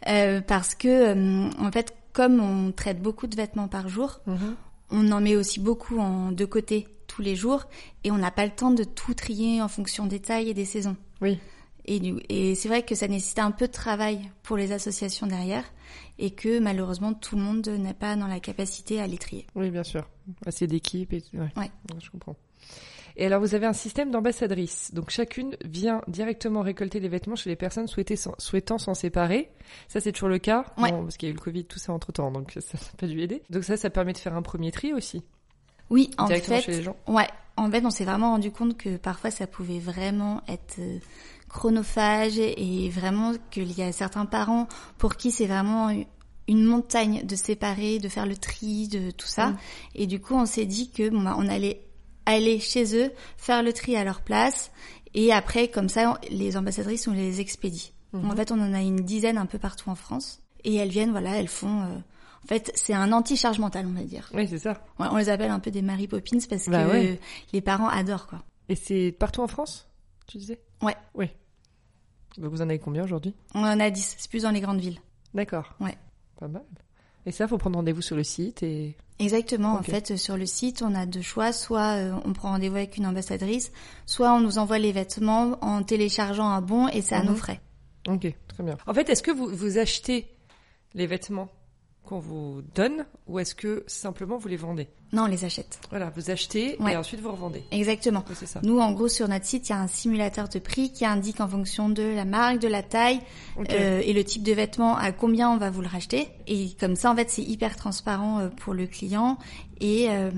Euh, 0.08 0.40
parce 0.40 0.74
que, 0.74 1.54
en 1.64 1.70
fait, 1.70 1.94
comme 2.12 2.40
on 2.40 2.72
traite 2.72 3.00
beaucoup 3.00 3.26
de 3.26 3.36
vêtements 3.36 3.68
par 3.68 3.88
jour, 3.88 4.20
Mhm. 4.26 4.56
on 4.90 5.12
en 5.12 5.20
met 5.20 5.36
aussi 5.36 5.60
beaucoup 5.60 5.98
en 6.00 6.32
de 6.32 6.44
côté 6.44 6.88
tous 7.06 7.22
les 7.22 7.36
jours 7.36 7.64
et 8.04 8.10
on 8.10 8.18
n'a 8.18 8.30
pas 8.30 8.44
le 8.44 8.50
temps 8.52 8.70
de 8.72 8.84
tout 8.84 9.14
trier 9.14 9.62
en 9.62 9.68
fonction 9.68 10.06
des 10.06 10.18
tailles 10.20 10.48
et 10.50 10.54
des 10.54 10.64
saisons. 10.64 10.96
Oui. 11.20 11.38
Et, 11.90 12.54
c'est 12.54 12.68
vrai 12.68 12.84
que 12.84 12.94
ça 12.94 13.08
nécessite 13.08 13.40
un 13.40 13.50
peu 13.50 13.66
de 13.66 13.72
travail 13.72 14.30
pour 14.44 14.56
les 14.56 14.70
associations 14.70 15.26
derrière 15.26 15.64
et 16.18 16.30
que 16.30 16.60
malheureusement 16.60 17.14
tout 17.14 17.34
le 17.36 17.42
monde 17.42 17.66
n'est 17.66 17.94
pas 17.94 18.14
dans 18.14 18.28
la 18.28 18.38
capacité 18.38 19.00
à 19.00 19.06
les 19.06 19.18
trier. 19.18 19.46
Oui, 19.56 19.70
bien 19.70 19.82
sûr. 19.82 20.08
Assez 20.46 20.66
d'équipes 20.66 21.12
et 21.12 21.22
ouais. 21.34 21.48
Ouais. 21.56 21.70
Je 22.00 22.10
comprends. 22.10 22.36
Et 23.16 23.26
alors, 23.26 23.40
vous 23.40 23.54
avez 23.54 23.66
un 23.66 23.72
système 23.72 24.10
d'ambassadrices. 24.10 24.94
Donc, 24.94 25.10
chacune 25.10 25.56
vient 25.64 26.00
directement 26.06 26.62
récolter 26.62 27.00
les 27.00 27.08
vêtements 27.08 27.34
chez 27.34 27.50
les 27.50 27.56
personnes 27.56 27.88
souhaitant 27.88 28.78
s'en 28.78 28.94
séparer. 28.94 29.50
Ça, 29.88 30.00
c'est 30.00 30.12
toujours 30.12 30.28
le 30.28 30.38
cas. 30.38 30.64
Ouais. 30.78 30.92
Bon, 30.92 31.02
parce 31.02 31.16
qu'il 31.16 31.28
y 31.28 31.30
a 31.30 31.32
eu 31.32 31.36
le 31.36 31.40
Covid, 31.40 31.64
tout 31.64 31.80
ça 31.80 31.92
entre 31.92 32.12
temps, 32.12 32.30
donc 32.30 32.56
ça 32.60 32.78
n'a 32.78 32.96
pas 32.96 33.06
dû 33.08 33.20
aider. 33.20 33.42
Donc 33.50 33.64
ça, 33.64 33.76
ça 33.76 33.90
permet 33.90 34.12
de 34.12 34.18
faire 34.18 34.36
un 34.36 34.42
premier 34.42 34.70
tri 34.70 34.94
aussi. 34.94 35.24
Oui, 35.90 36.10
en 36.18 36.28
fait, 36.28 36.62
chez 36.62 36.72
les 36.72 36.82
gens. 36.82 36.96
Ouais, 37.08 37.26
en 37.56 37.70
fait, 37.70 37.84
on 37.84 37.90
s'est 37.90 38.04
vraiment 38.04 38.30
rendu 38.30 38.52
compte 38.52 38.78
que 38.78 38.96
parfois 38.96 39.30
ça 39.30 39.46
pouvait 39.46 39.80
vraiment 39.80 40.40
être 40.48 40.78
euh, 40.78 40.98
chronophage 41.52 42.38
et 42.38 42.88
vraiment 42.90 43.32
qu'il 43.50 43.70
y 43.76 43.82
a 43.82 43.92
certains 43.92 44.26
parents 44.26 44.66
pour 44.98 45.16
qui 45.16 45.30
c'est 45.30 45.46
vraiment 45.46 45.90
une 46.48 46.64
montagne 46.64 47.24
de 47.24 47.36
séparer, 47.36 47.98
de 47.98 48.08
faire 48.08 48.26
le 48.26 48.36
tri, 48.36 48.88
de 48.88 49.10
tout 49.10 49.26
ça. 49.26 49.48
Mm. 49.50 49.58
Et 49.96 50.06
du 50.06 50.20
coup, 50.20 50.34
on 50.34 50.46
s'est 50.46 50.66
dit 50.66 50.90
que 50.90 51.08
bon, 51.10 51.22
bah, 51.22 51.36
on 51.38 51.46
allait 51.48 51.84
aller 52.26 52.58
chez 52.60 52.96
eux, 52.96 53.12
faire 53.36 53.62
le 53.62 53.72
tri 53.72 53.96
à 53.96 54.04
leur 54.04 54.20
place 54.22 54.70
et 55.14 55.32
après, 55.32 55.68
comme 55.68 55.88
ça, 55.88 56.18
les 56.30 56.56
ambassadrices, 56.56 57.08
on 57.08 57.12
les 57.12 57.40
expédie. 57.40 57.92
Mhm. 58.12 58.30
En 58.30 58.36
fait, 58.36 58.50
on 58.52 58.60
en 58.60 58.72
a 58.74 58.80
une 58.80 58.96
dizaine 59.00 59.38
un 59.38 59.46
peu 59.46 59.58
partout 59.58 59.90
en 59.90 59.94
France 59.94 60.40
et 60.64 60.74
elles 60.76 60.88
viennent, 60.90 61.10
voilà, 61.12 61.36
elles 61.36 61.48
font. 61.48 61.82
euh, 61.82 61.96
en 62.44 62.46
fait, 62.46 62.72
c'est 62.74 62.94
un 62.94 63.12
anti-charge 63.12 63.58
mentale, 63.58 63.86
on 63.86 63.92
va 63.98 64.02
dire. 64.04 64.30
Oui, 64.34 64.46
c'est 64.48 64.58
ça. 64.58 64.82
On 64.98 65.16
les 65.16 65.28
appelle 65.28 65.50
un 65.50 65.60
peu 65.60 65.70
des 65.70 65.82
Mary 65.82 66.06
Poppins 66.08 66.38
parce 66.48 66.68
Bah 66.68 66.84
que 66.84 66.90
ouais. 66.90 67.20
les 67.52 67.60
parents 67.60 67.88
adorent 67.88 68.26
quoi. 68.26 68.42
Et 68.68 68.76
c'est 68.76 69.14
partout 69.18 69.42
en 69.42 69.46
France, 69.46 69.88
tu 70.26 70.38
disais? 70.38 70.60
Ouais. 70.82 70.96
Oui. 71.14 71.26
Donc 72.38 72.50
vous 72.50 72.62
en 72.62 72.68
avez 72.68 72.78
combien 72.78 73.04
aujourd'hui? 73.04 73.34
On 73.54 73.60
en 73.60 73.80
a 73.80 73.90
10, 73.90 74.16
c'est 74.18 74.30
plus 74.30 74.42
dans 74.42 74.50
les 74.50 74.60
grandes 74.60 74.80
villes. 74.80 74.98
D'accord. 75.34 75.74
Ouais. 75.80 75.96
Pas 76.38 76.48
mal. 76.48 76.62
Et 77.26 77.32
ça, 77.32 77.46
faut 77.46 77.58
prendre 77.58 77.76
rendez-vous 77.76 78.00
sur 78.02 78.16
le 78.16 78.24
site 78.24 78.62
et... 78.62 78.96
Exactement, 79.18 79.74
en 79.74 79.82
fait, 79.82 80.16
sur 80.16 80.38
le 80.38 80.46
site, 80.46 80.80
on 80.80 80.94
a 80.94 81.04
deux 81.04 81.20
choix, 81.20 81.52
soit 81.52 81.96
euh, 81.98 82.14
on 82.24 82.32
prend 82.32 82.52
rendez-vous 82.52 82.76
avec 82.76 82.96
une 82.96 83.04
ambassadrice, 83.06 83.70
soit 84.06 84.32
on 84.32 84.40
nous 84.40 84.56
envoie 84.56 84.78
les 84.78 84.92
vêtements 84.92 85.58
en 85.60 85.82
téléchargeant 85.82 86.48
un 86.48 86.62
bon 86.62 86.88
et 86.88 87.02
c'est 87.02 87.14
à 87.14 87.22
Mhm. 87.22 87.28
nos 87.28 87.34
frais. 87.36 87.60
Ok, 88.08 88.34
très 88.48 88.62
bien. 88.64 88.78
En 88.86 88.94
fait, 88.94 89.10
est-ce 89.10 89.22
que 89.22 89.30
vous, 89.30 89.46
vous 89.54 89.76
achetez 89.76 90.26
les 90.94 91.06
vêtements 91.06 91.50
qu'on 92.02 92.18
vous 92.18 92.62
donne 92.74 93.04
ou 93.26 93.38
est-ce 93.38 93.54
que 93.54 93.84
simplement 93.86 94.38
vous 94.38 94.48
les 94.48 94.56
vendez? 94.56 94.88
Non, 95.12 95.24
on 95.24 95.26
les 95.26 95.44
achète. 95.44 95.80
Voilà, 95.90 96.12
vous 96.14 96.30
achetez 96.30 96.76
Ouais. 96.78 96.92
et 96.92 96.96
ensuite 96.96 97.20
vous 97.20 97.32
revendez. 97.32 97.64
Exactement. 97.72 98.24
C'est 98.34 98.46
ça. 98.46 98.60
Nous, 98.62 98.78
en 98.78 98.92
gros, 98.92 99.08
sur 99.08 99.26
notre 99.28 99.44
site, 99.44 99.68
il 99.68 99.72
y 99.72 99.74
a 99.74 99.80
un 99.80 99.88
simulateur 99.88 100.48
de 100.48 100.58
prix 100.60 100.92
qui 100.92 101.04
indique 101.04 101.40
en 101.40 101.48
fonction 101.48 101.88
de 101.88 102.02
la 102.14 102.24
marque, 102.24 102.60
de 102.60 102.68
la 102.68 102.82
taille 102.84 103.20
euh, 103.70 104.00
et 104.04 104.12
le 104.12 104.22
type 104.22 104.42
de 104.44 104.52
vêtement 104.52 104.96
à 104.96 105.10
combien 105.10 105.50
on 105.50 105.56
va 105.56 105.70
vous 105.70 105.80
le 105.82 105.88
racheter. 105.88 106.28
Et 106.46 106.68
comme 106.78 106.94
ça, 106.94 107.10
en 107.10 107.16
fait, 107.16 107.28
c'est 107.28 107.42
hyper 107.42 107.74
transparent 107.76 108.38
euh, 108.38 108.48
pour 108.50 108.72
le 108.72 108.86
client. 108.86 109.36
Et, 109.82 110.06
euh, 110.10 110.30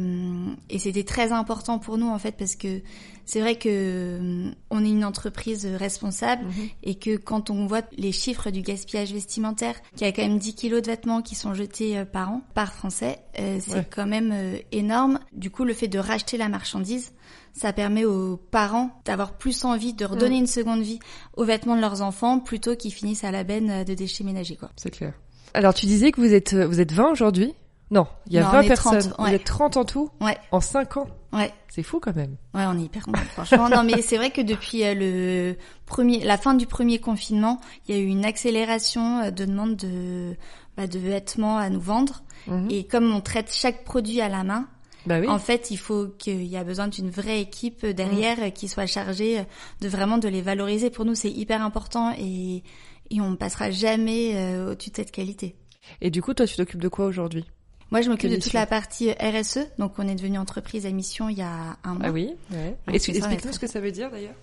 et 0.70 0.78
c'était 0.78 1.02
très 1.04 1.32
important 1.32 1.78
pour 1.78 1.98
nous, 1.98 2.06
en 2.08 2.18
fait, 2.18 2.32
parce 2.32 2.54
que 2.54 2.80
c'est 3.24 3.40
vrai 3.40 3.56
que 3.56 3.68
euh, 3.68 4.50
on 4.70 4.84
est 4.84 4.88
une 4.88 5.04
entreprise 5.04 5.66
responsable 5.66 6.44
Mhm. 6.46 6.68
et 6.84 6.94
que 6.94 7.16
quand 7.16 7.50
on 7.50 7.66
voit 7.66 7.82
les 7.96 8.12
chiffres 8.12 8.50
du 8.50 8.62
gaspillage 8.62 9.12
vestimentaire, 9.12 9.74
qu'il 9.96 10.06
y 10.06 10.10
a 10.10 10.12
quand 10.12 10.22
même 10.22 10.38
10 10.38 10.54
kilos 10.54 10.80
de 10.82 10.86
vêtements 10.86 11.22
qui 11.22 11.34
sont 11.34 11.54
jetés 11.54 11.98
euh, 11.98 12.04
par 12.04 12.30
an, 12.30 12.42
par 12.54 12.72
Français, 12.72 13.18
euh, 13.38 13.58
c'est 13.60 13.72
Ouais. 13.74 13.86
quand 13.90 14.06
même 14.06 14.30
euh, 14.32 14.58
énorme. 14.72 15.18
Du 15.32 15.50
coup, 15.50 15.64
le 15.64 15.74
fait 15.74 15.88
de 15.88 15.98
racheter 15.98 16.36
la 16.36 16.48
marchandise, 16.48 17.12
ça 17.54 17.72
permet 17.72 18.04
aux 18.04 18.36
parents 18.36 18.90
d'avoir 19.04 19.32
plus 19.36 19.64
envie 19.64 19.92
de 19.94 20.04
redonner 20.04 20.38
une 20.38 20.46
seconde 20.46 20.82
vie 20.82 20.98
aux 21.36 21.44
vêtements 21.44 21.76
de 21.76 21.80
leurs 21.80 22.02
enfants 22.02 22.38
plutôt 22.40 22.76
qu'ils 22.76 22.92
finissent 22.92 23.24
à 23.24 23.30
la 23.30 23.44
benne 23.44 23.70
euh, 23.70 23.84
de 23.84 23.94
déchets 23.94 24.24
ménagers. 24.24 24.56
Quoi. 24.56 24.70
C'est 24.76 24.90
clair. 24.90 25.12
Alors, 25.54 25.74
tu 25.74 25.84
disais 25.86 26.12
que 26.12 26.20
vous 26.20 26.32
êtes, 26.32 26.54
vous 26.54 26.80
êtes 26.80 26.92
20 26.92 27.10
aujourd'hui 27.10 27.52
Non, 27.92 28.06
il 28.26 28.32
y 28.32 28.38
a 28.38 28.42
Non, 28.42 28.48
20 28.50 28.58
on 28.58 28.62
est 28.62 28.74
30, 28.74 28.92
personnes. 28.94 29.14
ouais. 29.18 29.28
Vous 29.30 29.34
êtes 29.36 29.44
30 29.44 29.76
en 29.76 29.84
tout 29.84 30.10
Ouais, 30.20 30.36
en 30.50 30.60
5 30.60 30.96
ans. 30.96 31.06
ouais. 31.34 31.52
C'est 31.68 31.82
fou 31.82 32.00
quand 32.00 32.16
même. 32.16 32.36
Ouais, 32.54 32.64
on 32.66 32.76
est 32.78 32.82
hyper 32.84 33.04
contents, 33.04 33.20
franchement. 33.34 33.68
Non, 33.68 33.84
mais 33.84 34.02
c'est 34.02 34.16
vrai 34.16 34.30
que 34.30 34.40
depuis 34.40 34.82
euh, 34.84 34.94
le 34.94 35.56
premier, 35.86 36.24
la 36.24 36.36
fin 36.38 36.54
du 36.54 36.66
premier 36.66 36.98
confinement, 36.98 37.60
il 37.86 37.94
y 37.94 37.98
a 37.98 38.00
eu 38.00 38.06
une 38.06 38.24
accélération 38.24 39.20
euh, 39.20 39.30
de 39.30 39.44
demande 39.44 39.76
de, 39.76 40.34
bah, 40.76 40.86
de 40.86 40.98
vêtements 40.98 41.58
à 41.58 41.68
nous 41.70 41.80
vendre. 41.80 42.22
Mhm. 42.48 42.68
Et 42.70 42.84
comme 42.86 43.12
on 43.14 43.20
traite 43.20 43.52
chaque 43.52 43.84
produit 43.84 44.20
à 44.22 44.28
la 44.28 44.42
main, 44.42 44.68
Bah 45.06 45.20
oui. 45.20 45.28
en 45.28 45.38
fait, 45.38 45.70
il 45.70 45.76
faut 45.78 46.08
qu'il 46.08 46.44
y 46.44 46.56
a 46.56 46.64
besoin 46.64 46.88
d'une 46.88 47.10
vraie 47.10 47.40
équipe 47.40 47.84
derrière 47.86 48.38
euh, 48.42 48.50
qui 48.50 48.68
soit 48.68 48.86
chargée 48.86 49.40
euh, 49.40 49.44
de 49.82 49.88
vraiment 49.88 50.16
de 50.18 50.28
les 50.28 50.40
valoriser. 50.42 50.88
Pour 50.90 51.04
nous, 51.04 51.14
c'est 51.14 51.30
hyper 51.30 51.62
important 51.62 52.14
et, 52.18 52.62
et 53.10 53.20
on 53.20 53.36
passera 53.36 53.70
jamais 53.70 54.32
euh, 54.34 54.72
au-dessus 54.72 54.90
de 54.90 54.96
cette 54.96 55.10
qualité. 55.12 55.56
Et 56.00 56.10
du 56.10 56.22
coup, 56.22 56.32
toi, 56.32 56.46
tu 56.46 56.56
t'occupes 56.56 56.80
de 56.80 56.88
quoi 56.88 57.06
aujourd'hui? 57.06 57.44
Moi, 57.92 58.00
je 58.00 58.08
m'occupe 58.10 58.30
de 58.30 58.36
toute 58.36 58.54
la 58.54 58.66
partie 58.66 59.10
euh, 59.10 59.14
RSE. 59.40 59.60
Donc, 59.78 59.92
on 59.98 60.08
est 60.08 60.14
devenu 60.14 60.38
entreprise 60.38 60.86
à 60.86 60.90
mission 60.90 61.28
il 61.28 61.36
y 61.36 61.42
a 61.42 61.76
un 61.84 61.94
mois. 61.94 62.06
Ah 62.06 62.10
oui. 62.10 62.30
Ouais. 62.50 62.74
Explique-nous 62.92 63.52
ce 63.52 63.58
que 63.58 63.66
ça 63.66 63.80
veut 63.80 63.92
dire 63.92 64.10
d'ailleurs. 64.10 64.34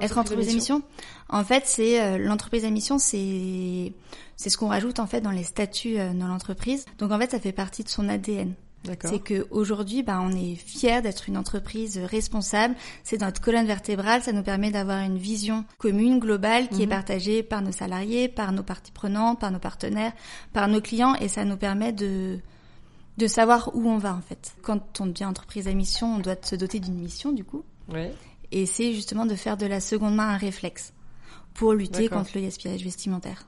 Être 0.00 0.18
entreprise 0.18 0.48
à 0.50 0.52
mission, 0.52 0.82
en 1.28 1.42
fait, 1.42 1.64
c'est 1.66 2.00
euh, 2.00 2.18
l'entreprise 2.18 2.64
à 2.64 2.70
mission, 2.70 2.98
c'est 2.98 3.92
c'est 4.36 4.50
ce 4.50 4.56
qu'on 4.56 4.68
rajoute 4.68 5.00
en 5.00 5.08
fait 5.08 5.20
dans 5.20 5.32
les 5.32 5.42
statuts 5.42 5.98
euh, 5.98 6.12
dans 6.12 6.28
l'entreprise. 6.28 6.84
Donc 6.98 7.10
en 7.10 7.18
fait, 7.18 7.32
ça 7.32 7.40
fait 7.40 7.50
partie 7.50 7.82
de 7.82 7.88
son 7.88 8.08
ADN. 8.08 8.52
D'accord. 8.84 9.10
C'est 9.10 9.18
que 9.18 9.48
aujourd'hui, 9.50 10.04
bah, 10.04 10.20
on 10.22 10.30
est 10.30 10.54
fier 10.54 11.02
d'être 11.02 11.28
une 11.28 11.36
entreprise 11.36 11.98
responsable. 11.98 12.76
C'est 13.02 13.20
notre 13.22 13.40
colonne 13.40 13.66
vertébrale. 13.66 14.22
Ça 14.22 14.30
nous 14.32 14.44
permet 14.44 14.70
d'avoir 14.70 14.98
une 15.02 15.18
vision 15.18 15.64
commune, 15.78 16.20
globale, 16.20 16.68
qui 16.68 16.82
est 16.82 16.86
Mhm. 16.86 16.90
partagée 16.90 17.42
par 17.42 17.60
nos 17.62 17.72
salariés, 17.72 18.28
par 18.28 18.52
nos 18.52 18.62
parties 18.62 18.92
prenantes, 18.92 19.40
par 19.40 19.50
nos 19.50 19.58
partenaires, 19.58 20.12
par 20.52 20.68
nos 20.68 20.80
clients, 20.80 21.16
et 21.16 21.26
ça 21.26 21.44
nous 21.44 21.56
permet 21.56 21.92
de 21.92 22.38
de 23.18 23.26
savoir 23.26 23.70
où 23.74 23.88
on 23.88 23.98
va 23.98 24.14
en 24.14 24.20
fait. 24.22 24.54
Quand 24.62 25.00
on 25.00 25.06
devient 25.06 25.26
entreprise 25.26 25.68
à 25.68 25.74
mission, 25.74 26.14
on 26.16 26.18
doit 26.18 26.36
se 26.42 26.56
doter 26.56 26.80
d'une 26.80 26.94
mission 26.98 27.32
du 27.32 27.44
coup, 27.44 27.64
Ouais. 27.92 28.12
et 28.52 28.64
c'est 28.64 28.92
justement 28.94 29.26
de 29.26 29.34
faire 29.34 29.56
de 29.56 29.66
la 29.66 29.80
seconde 29.80 30.14
main 30.14 30.28
un 30.28 30.36
réflexe 30.38 30.92
pour 31.54 31.72
lutter 31.74 32.08
contre 32.08 32.30
le 32.36 32.42
gaspillage 32.42 32.82
vestimentaire. 32.82 33.46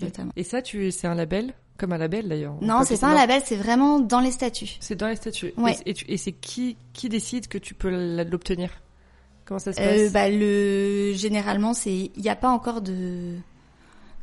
Notamment. 0.00 0.30
Et 0.36 0.44
ça, 0.44 0.62
tu, 0.62 0.92
c'est 0.92 1.08
un 1.08 1.14
label, 1.16 1.54
comme 1.76 1.92
un 1.92 1.98
label 1.98 2.28
d'ailleurs. 2.28 2.54
Non, 2.62 2.82
c'est 2.84 3.00
pas 3.00 3.08
un 3.08 3.14
label, 3.14 3.42
c'est 3.44 3.56
vraiment 3.56 3.98
dans 3.98 4.20
les 4.20 4.30
statuts. 4.30 4.76
C'est 4.78 4.94
dans 4.94 5.08
les 5.08 5.16
statuts. 5.16 5.52
Ouais. 5.56 5.76
Et, 5.84 5.90
et 5.90 5.94
tu- 5.94 6.04
et 6.08 6.16
c'est 6.16 6.30
qui 6.32 6.76
qui 6.92 7.08
décide 7.08 7.48
que 7.48 7.58
tu 7.58 7.74
peux 7.74 7.90
l'obtenir? 8.24 8.70
Comment 9.44 9.58
ça 9.58 9.72
se 9.72 9.80
Euh, 9.80 10.04
passe? 10.04 10.12
bah, 10.12 10.30
le 10.30 11.12
généralement 11.14 11.74
c'est 11.74 12.12
il 12.14 12.22
n'y 12.22 12.28
a 12.28 12.36
pas 12.36 12.48
encore 12.50 12.80
de 12.80 13.34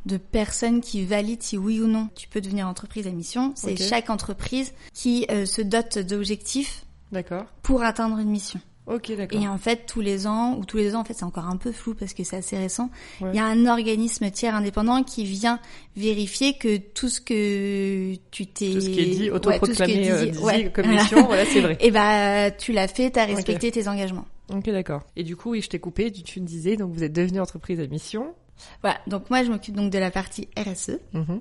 de 0.06 0.16
personnes 0.16 0.80
qui 0.80 1.04
valident 1.04 1.42
si 1.42 1.58
oui 1.58 1.80
ou 1.80 1.86
non 1.86 2.08
tu 2.14 2.28
peux 2.28 2.40
devenir 2.40 2.66
entreprise 2.66 3.06
à 3.06 3.10
mission. 3.10 3.52
C'est 3.56 3.76
chaque 3.76 4.10
entreprise 4.10 4.72
qui 4.92 5.26
euh, 5.30 5.46
se 5.46 5.62
dote 5.62 5.98
d'objectifs 5.98 6.84
D'accord. 7.12 7.44
pour 7.62 7.82
atteindre 7.82 8.18
une 8.18 8.30
mission. 8.30 8.60
Ok, 8.86 9.12
d'accord. 9.16 9.40
Et 9.40 9.46
en 9.46 9.58
fait 9.58 9.86
tous 9.86 10.00
les 10.00 10.26
ans 10.26 10.56
ou 10.58 10.64
tous 10.64 10.78
les 10.78 10.96
ans 10.96 11.00
en 11.00 11.04
fait 11.04 11.14
c'est 11.14 11.24
encore 11.24 11.46
un 11.46 11.56
peu 11.56 11.70
flou 11.70 11.94
parce 11.94 12.12
que 12.12 12.24
c'est 12.24 12.36
assez 12.36 12.56
récent. 12.56 12.90
Il 13.20 13.34
y 13.34 13.38
a 13.38 13.44
un 13.44 13.66
organisme 13.66 14.30
tiers 14.30 14.54
indépendant 14.54 15.04
qui 15.04 15.24
vient 15.24 15.60
vérifier 15.96 16.54
que 16.54 16.78
tout 16.78 17.08
ce 17.08 17.20
que 17.20 18.14
tu 18.30 18.46
t'es 18.46 18.72
Tout 18.72 18.80
ce 18.80 18.88
qui 18.88 19.00
est 19.00 19.06
dit, 19.06 19.30
autoproclamé, 19.30 20.10
euh, 20.10 20.32
ouais. 20.40 20.72
comme 20.72 20.88
mission, 20.88 21.22
voilà, 21.26 21.44
c'est 21.44 21.60
vrai. 21.60 21.76
Et 21.80 21.90
bah 21.90 22.50
tu 22.50 22.72
l'as 22.72 22.88
fait, 22.88 23.10
t'as 23.10 23.26
respecté 23.26 23.70
tes 23.70 23.86
engagements. 23.86 24.24
Ok, 24.52 24.68
d'accord. 24.70 25.02
Et 25.16 25.22
du 25.22 25.36
coup, 25.36 25.50
oui, 25.50 25.62
je 25.62 25.68
t'ai 25.68 25.78
coupé. 25.78 26.10
Tu, 26.10 26.22
tu 26.22 26.40
me 26.40 26.46
disais, 26.46 26.76
donc 26.76 26.92
vous 26.92 27.04
êtes 27.04 27.12
devenu 27.12 27.40
entreprise 27.40 27.78
à 27.80 27.86
mission. 27.86 28.34
Voilà, 28.82 28.98
donc 29.06 29.30
moi 29.30 29.42
je 29.44 29.50
m'occupe 29.50 29.74
donc 29.74 29.90
de 29.90 29.98
la 29.98 30.10
partie 30.10 30.48
RSE. 30.56 30.98
Mhm. 31.12 31.40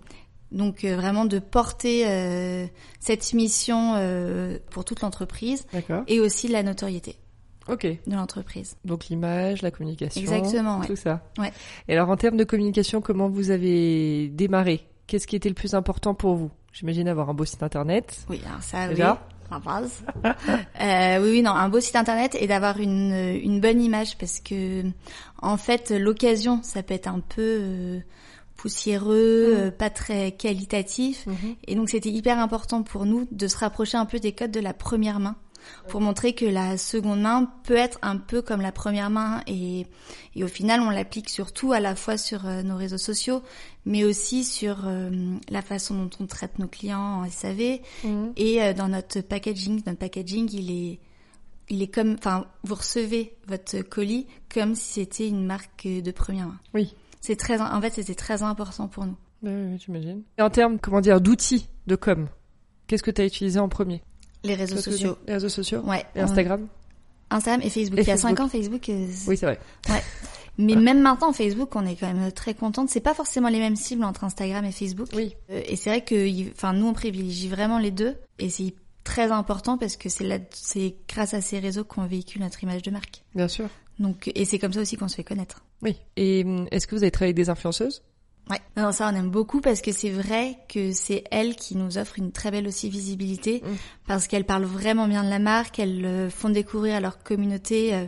Donc 0.51 0.83
euh, 0.83 0.95
vraiment 0.95 1.25
de 1.25 1.39
porter 1.39 2.07
euh, 2.07 2.65
cette 2.99 3.33
mission 3.33 3.93
euh, 3.95 4.57
pour 4.71 4.83
toute 4.83 5.01
l'entreprise 5.01 5.65
et 6.07 6.19
aussi 6.19 6.47
la 6.47 6.63
notoriété 6.63 7.17
Ok. 7.67 7.85
de 7.85 8.15
l'entreprise. 8.15 8.75
Donc 8.83 9.07
l'image, 9.09 9.61
la 9.61 9.69
communication. 9.69 10.19
Exactement, 10.19 10.79
ouais. 10.79 10.87
Tout 10.87 10.95
ça. 10.95 11.23
Ouais. 11.37 11.51
Et 11.87 11.93
alors, 11.93 12.09
en 12.09 12.17
termes 12.17 12.37
de 12.37 12.43
communication, 12.43 12.99
comment 12.99 13.29
vous 13.29 13.51
avez 13.51 14.29
démarré? 14.29 14.87
Qu'est-ce 15.05 15.27
qui 15.27 15.35
était 15.35 15.49
le 15.49 15.55
plus 15.55 15.75
important 15.75 16.15
pour 16.15 16.35
vous? 16.35 16.49
J'imagine 16.73 17.07
avoir 17.07 17.29
un 17.29 17.33
beau 17.33 17.45
site 17.45 17.61
internet. 17.61 18.19
Oui, 18.29 18.41
alors 18.47 18.63
ça 18.63 18.87
Déjà 18.87 19.13
oui, 19.13 19.35
base. 19.57 20.03
euh, 20.25 21.23
oui, 21.23 21.29
oui, 21.31 21.41
non, 21.41 21.51
un 21.51 21.69
beau 21.69 21.79
site 21.79 21.95
internet 21.95 22.37
et 22.39 22.45
d'avoir 22.45 22.79
une, 22.79 23.13
une 23.41 23.59
bonne 23.59 23.81
image 23.81 24.17
parce 24.19 24.39
que 24.39 24.83
en 25.41 25.57
fait 25.57 25.89
l'occasion 25.89 26.59
ça 26.61 26.83
peut 26.83 26.93
être 26.93 27.07
un 27.07 27.21
peu 27.21 27.41
euh, 27.41 27.99
poussiéreux, 28.55 29.55
Mm. 29.55 29.57
euh, 29.57 29.71
pas 29.71 29.89
très 29.89 30.33
qualitatif. 30.33 31.25
Mhm. 31.25 31.55
Et 31.67 31.75
donc 31.75 31.89
c'était 31.89 32.09
hyper 32.09 32.37
important 32.37 32.83
pour 32.83 33.05
nous 33.05 33.27
de 33.31 33.47
se 33.47 33.57
rapprocher 33.57 33.97
un 33.97 34.05
peu 34.05 34.19
des 34.19 34.33
codes 34.33 34.51
de 34.51 34.59
la 34.59 34.73
première 34.73 35.19
main 35.19 35.35
pour 35.87 36.01
montrer 36.01 36.33
que 36.33 36.45
la 36.45 36.77
seconde 36.77 37.21
main 37.21 37.51
peut 37.63 37.75
être 37.75 37.99
un 38.01 38.17
peu 38.17 38.41
comme 38.41 38.61
la 38.61 38.71
première 38.71 39.09
main 39.09 39.41
et, 39.47 39.85
et 40.35 40.43
au 40.43 40.47
final 40.47 40.81
on 40.81 40.89
l'applique 40.89 41.29
surtout 41.29 41.71
à 41.71 41.79
la 41.79 41.95
fois 41.95 42.17
sur 42.17 42.45
euh, 42.47 42.61
nos 42.63 42.75
réseaux 42.75 42.97
sociaux 42.97 43.41
mais 43.85 44.03
aussi 44.03 44.43
sur 44.43 44.87
euh, 44.87 45.09
la 45.49 45.61
façon 45.61 45.95
dont 45.95 46.09
on 46.19 46.25
traite 46.27 46.59
nos 46.59 46.67
clients 46.67 47.23
en 47.23 47.29
SAV 47.29 47.79
Mhm. 48.03 48.33
et 48.37 48.61
euh, 48.61 48.73
dans 48.73 48.87
notre 48.87 49.21
packaging. 49.21 49.81
Notre 49.85 49.99
packaging 49.99 50.49
il 50.53 50.71
est 50.71 50.99
il 51.71 51.83
est 51.83 51.87
comme, 51.93 52.15
enfin, 52.17 52.47
vous 52.63 52.73
recevez 52.75 53.35
votre 53.47 53.81
colis 53.83 54.25
comme 54.51 54.73
si 54.73 55.01
c'était 55.01 55.27
une 55.27 55.45
marque 55.45 55.85
de 55.87 56.11
première 56.11 56.47
main. 56.47 56.57
Oui. 56.73 56.95
C'est 57.21 57.35
très, 57.35 57.61
en 57.61 57.79
fait, 57.79 57.91
c'était 57.91 58.15
très 58.15 58.41
important 58.41 58.87
pour 58.87 59.05
nous. 59.05 59.15
Oui, 59.43 59.51
oui, 59.53 59.77
j'imagine. 59.77 60.23
Et 60.39 60.41
en 60.41 60.49
termes, 60.49 60.79
comment 60.79 60.99
dire, 60.99 61.21
d'outils 61.21 61.69
de 61.85 61.95
com, 61.95 62.27
qu'est-ce 62.87 63.03
que 63.03 63.11
tu 63.11 63.21
as 63.21 63.25
utilisé 63.25 63.59
en 63.59 63.69
premier? 63.69 64.01
Les 64.43 64.55
réseaux 64.55 64.77
sociaux. 64.77 65.17
Les 65.27 65.33
réseaux 65.33 65.49
sociaux? 65.49 65.81
Ouais. 65.81 66.05
Et 66.15 66.21
Instagram? 66.21 66.67
Instagram 67.29 67.61
et 67.63 67.69
Facebook. 67.69 67.99
Et 67.99 68.01
Il 68.03 68.07
y 68.07 68.11
a 68.11 68.13
Facebook. 68.13 68.29
cinq 68.37 68.39
ans, 68.43 68.49
Facebook. 68.49 68.89
euh, 68.89 69.05
Oui, 69.27 69.37
c'est 69.37 69.45
vrai. 69.45 69.59
Mais 70.57 70.75
même 70.75 71.01
maintenant, 71.01 71.31
Facebook, 71.31 71.73
on 71.75 71.85
est 71.85 71.95
quand 71.95 72.11
même 72.13 72.31
très 72.33 72.53
contente. 72.53 72.89
C'est 72.89 72.99
pas 72.99 73.13
forcément 73.13 73.47
les 73.47 73.59
mêmes 73.59 73.77
cibles 73.77 74.03
entre 74.03 74.25
Instagram 74.25 74.65
et 74.65 74.71
Facebook. 74.73 75.07
Oui. 75.15 75.33
Euh, 75.49 75.61
Et 75.65 75.77
c'est 75.77 75.89
vrai 75.89 76.03
que, 76.03 76.49
enfin, 76.51 76.73
nous, 76.73 76.85
on 76.87 76.93
privilégie 76.93 77.47
vraiment 77.47 77.79
les 77.79 77.91
deux. 77.91 78.15
Et 78.39 78.49
c'est 78.49 78.73
très 79.05 79.31
important 79.31 79.77
parce 79.77 79.95
que 79.95 80.09
c'est 80.09 80.25
là, 80.25 80.37
c'est 80.51 80.95
grâce 81.07 81.33
à 81.33 81.39
ces 81.41 81.59
réseaux 81.59 81.85
qu'on 81.85 82.05
véhicule 82.05 82.41
notre 82.41 82.61
image 82.63 82.81
de 82.81 82.91
marque. 82.91 83.23
Bien 83.35 83.47
sûr. 83.47 83.69
Donc, 83.99 84.29
et 84.35 84.43
c'est 84.45 84.59
comme 84.59 84.73
ça 84.73 84.81
aussi 84.81 84.97
qu'on 84.97 85.07
se 85.07 85.15
fait 85.15 85.23
connaître. 85.23 85.63
Oui. 85.81 85.95
Et 86.17 86.43
hum, 86.45 86.67
est-ce 86.71 86.87
que 86.87 86.95
vous 86.95 87.03
avez 87.03 87.11
travaillé 87.11 87.29
avec 87.29 87.37
des 87.37 87.49
influenceuses? 87.49 88.01
Ouais. 88.49 88.59
Non, 88.77 88.91
ça, 88.91 89.09
on 89.13 89.15
aime 89.15 89.29
beaucoup 89.29 89.61
parce 89.61 89.81
que 89.81 89.91
c'est 89.91 90.09
vrai 90.09 90.57
que 90.67 90.91
c'est 90.91 91.23
elles 91.31 91.55
qui 91.55 91.75
nous 91.77 91.97
offrent 91.97 92.17
une 92.17 92.31
très 92.31 92.49
belle 92.51 92.67
aussi 92.67 92.89
visibilité 92.89 93.61
Mm. 93.63 93.75
parce 94.07 94.27
qu'elles 94.27 94.45
parlent 94.45 94.63
vraiment 94.65 95.07
bien 95.07 95.23
de 95.23 95.29
la 95.29 95.39
marque, 95.39 95.77
elles 95.79 96.03
euh, 96.05 96.29
font 96.29 96.49
découvrir 96.49 96.95
à 96.95 96.99
leur 96.99 97.19
communauté 97.23 97.93
euh, 97.93 98.05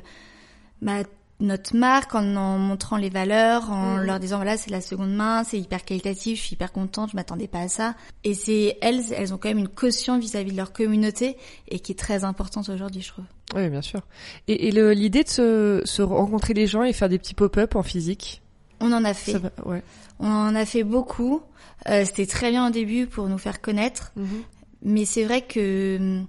bah, 0.81 1.03
notre 1.39 1.75
marque 1.75 2.13
en 2.15 2.35
en 2.35 2.57
montrant 2.59 2.97
les 2.97 3.09
valeurs, 3.09 3.69
en 3.71 3.97
Mm. 3.97 4.01
leur 4.03 4.19
disant 4.19 4.37
voilà 4.37 4.57
c'est 4.57 4.71
la 4.71 4.81
seconde 4.81 5.13
main, 5.13 5.43
c'est 5.43 5.59
hyper 5.59 5.83
qualitatif, 5.85 6.39
je 6.39 6.43
suis 6.45 6.53
hyper 6.55 6.71
contente, 6.71 7.11
je 7.11 7.15
m'attendais 7.15 7.47
pas 7.47 7.59
à 7.61 7.67
ça. 7.67 7.93
Et 8.23 8.33
c'est 8.33 8.77
elles, 8.81 9.01
elles 9.15 9.33
ont 9.33 9.37
quand 9.37 9.49
même 9.49 9.57
une 9.59 9.67
caution 9.67 10.17
vis-à-vis 10.17 10.51
de 10.53 10.57
leur 10.57 10.71
communauté 10.73 11.37
et 11.67 11.79
qui 11.79 11.91
est 11.91 11.95
très 11.99 12.23
importante 12.23 12.69
aujourd'hui, 12.69 13.01
je 13.01 13.09
trouve. 13.09 13.25
Oui, 13.55 13.69
bien 13.69 13.81
sûr. 13.81 14.01
Et, 14.47 14.71
l'idée 14.71 15.23
de 15.23 15.29
se, 15.29 15.81
se 15.85 16.01
rencontrer 16.01 16.53
les 16.55 16.65
gens 16.67 16.83
et 16.83 16.93
faire 16.93 17.09
des 17.09 17.19
petits 17.19 17.33
pop-up 17.35 17.75
en 17.75 17.83
physique? 17.83 18.41
On 18.83 18.91
en 18.93 19.03
a 19.03 19.13
fait, 19.13 19.33
ça 19.33 19.37
va- 19.39 19.51
Ouais. 19.65 19.83
On 20.21 20.27
en 20.31 20.55
a 20.55 20.65
fait 20.65 20.83
beaucoup. 20.83 21.41
Euh, 21.89 22.05
C'était 22.05 22.25
très 22.27 22.51
bien 22.51 22.67
au 22.67 22.69
début 22.71 23.07
pour 23.07 23.27
nous 23.27 23.37
faire 23.37 23.59
connaître. 23.61 24.13
Mais 24.83 25.05
c'est 25.05 25.23
vrai 25.25 25.41
que, 25.41 25.97
hum, 25.99 26.27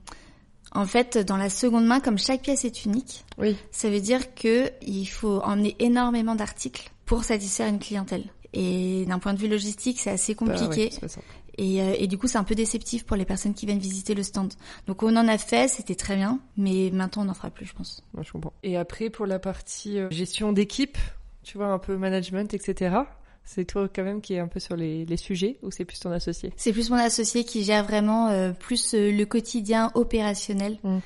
en 0.74 0.86
fait, 0.86 1.18
dans 1.18 1.36
la 1.36 1.48
seconde 1.50 1.86
main, 1.86 2.00
comme 2.00 2.18
chaque 2.18 2.42
pièce 2.42 2.64
est 2.64 2.84
unique, 2.84 3.24
Oui. 3.38 3.56
ça 3.70 3.88
veut 3.90 4.00
dire 4.00 4.34
que 4.34 4.70
il 4.82 5.04
faut 5.06 5.40
emmener 5.42 5.76
énormément 5.78 6.34
d'articles 6.34 6.90
pour 7.06 7.24
satisfaire 7.24 7.68
une 7.68 7.78
clientèle. 7.78 8.24
Et 8.54 9.04
d'un 9.06 9.18
point 9.18 9.32
de 9.34 9.38
vue 9.38 9.48
logistique, 9.48 10.00
c'est 10.00 10.10
assez 10.10 10.34
Bah, 10.34 10.44
ouais, 10.46 10.58
compliqué. 10.58 10.90
simple. 10.90 11.20
et, 11.58 11.80
euh, 11.82 11.94
et 11.98 12.06
du 12.06 12.16
coup, 12.18 12.26
c'est 12.28 12.38
un 12.38 12.44
peu 12.44 12.54
déceptif 12.54 13.04
pour 13.04 13.16
les 13.16 13.24
personnes 13.26 13.52
qui 13.54 13.64
viennent 13.66 13.78
visiter 13.78 14.14
le 14.14 14.22
stand. 14.22 14.52
Donc, 14.86 15.02
on 15.02 15.14
en 15.16 15.28
a 15.28 15.38
fait, 15.38 15.68
c'était 15.68 15.94
très 15.94 16.16
bien, 16.16 16.38
mais 16.58 16.90
maintenant, 16.92 17.22
on 17.22 17.26
n'en 17.26 17.34
fera 17.34 17.50
plus, 17.50 17.66
je 17.66 17.72
pense. 17.74 18.02
Ouais, 18.14 18.22
je 18.24 18.32
comprends. 18.32 18.52
Et 18.62 18.76
après, 18.76 19.08
pour 19.10 19.24
la 19.26 19.38
partie 19.38 19.98
euh, 19.98 20.10
gestion 20.10 20.52
d'équipe, 20.52 20.96
tu 21.42 21.56
vois, 21.58 21.68
un 21.68 21.78
peu 21.78 21.96
management, 21.96 22.52
etc. 22.54 22.96
C'est 23.44 23.64
toi 23.64 23.88
quand 23.94 24.04
même 24.04 24.20
qui 24.20 24.34
est 24.34 24.38
un 24.38 24.48
peu 24.48 24.60
sur 24.60 24.76
les, 24.76 25.04
les 25.04 25.16
sujets 25.16 25.58
ou 25.62 25.70
c'est 25.70 25.84
plus 25.84 25.98
ton 25.98 26.10
associé? 26.10 26.52
C'est 26.56 26.72
plus 26.72 26.90
mon 26.90 26.96
associé 26.96 27.44
qui 27.44 27.64
gère 27.64 27.84
vraiment 27.84 28.28
euh, 28.28 28.52
plus 28.52 28.94
euh, 28.94 29.10
le 29.10 29.24
quotidien 29.24 29.90
opérationnel. 29.94 30.78
Mm. 30.82 30.98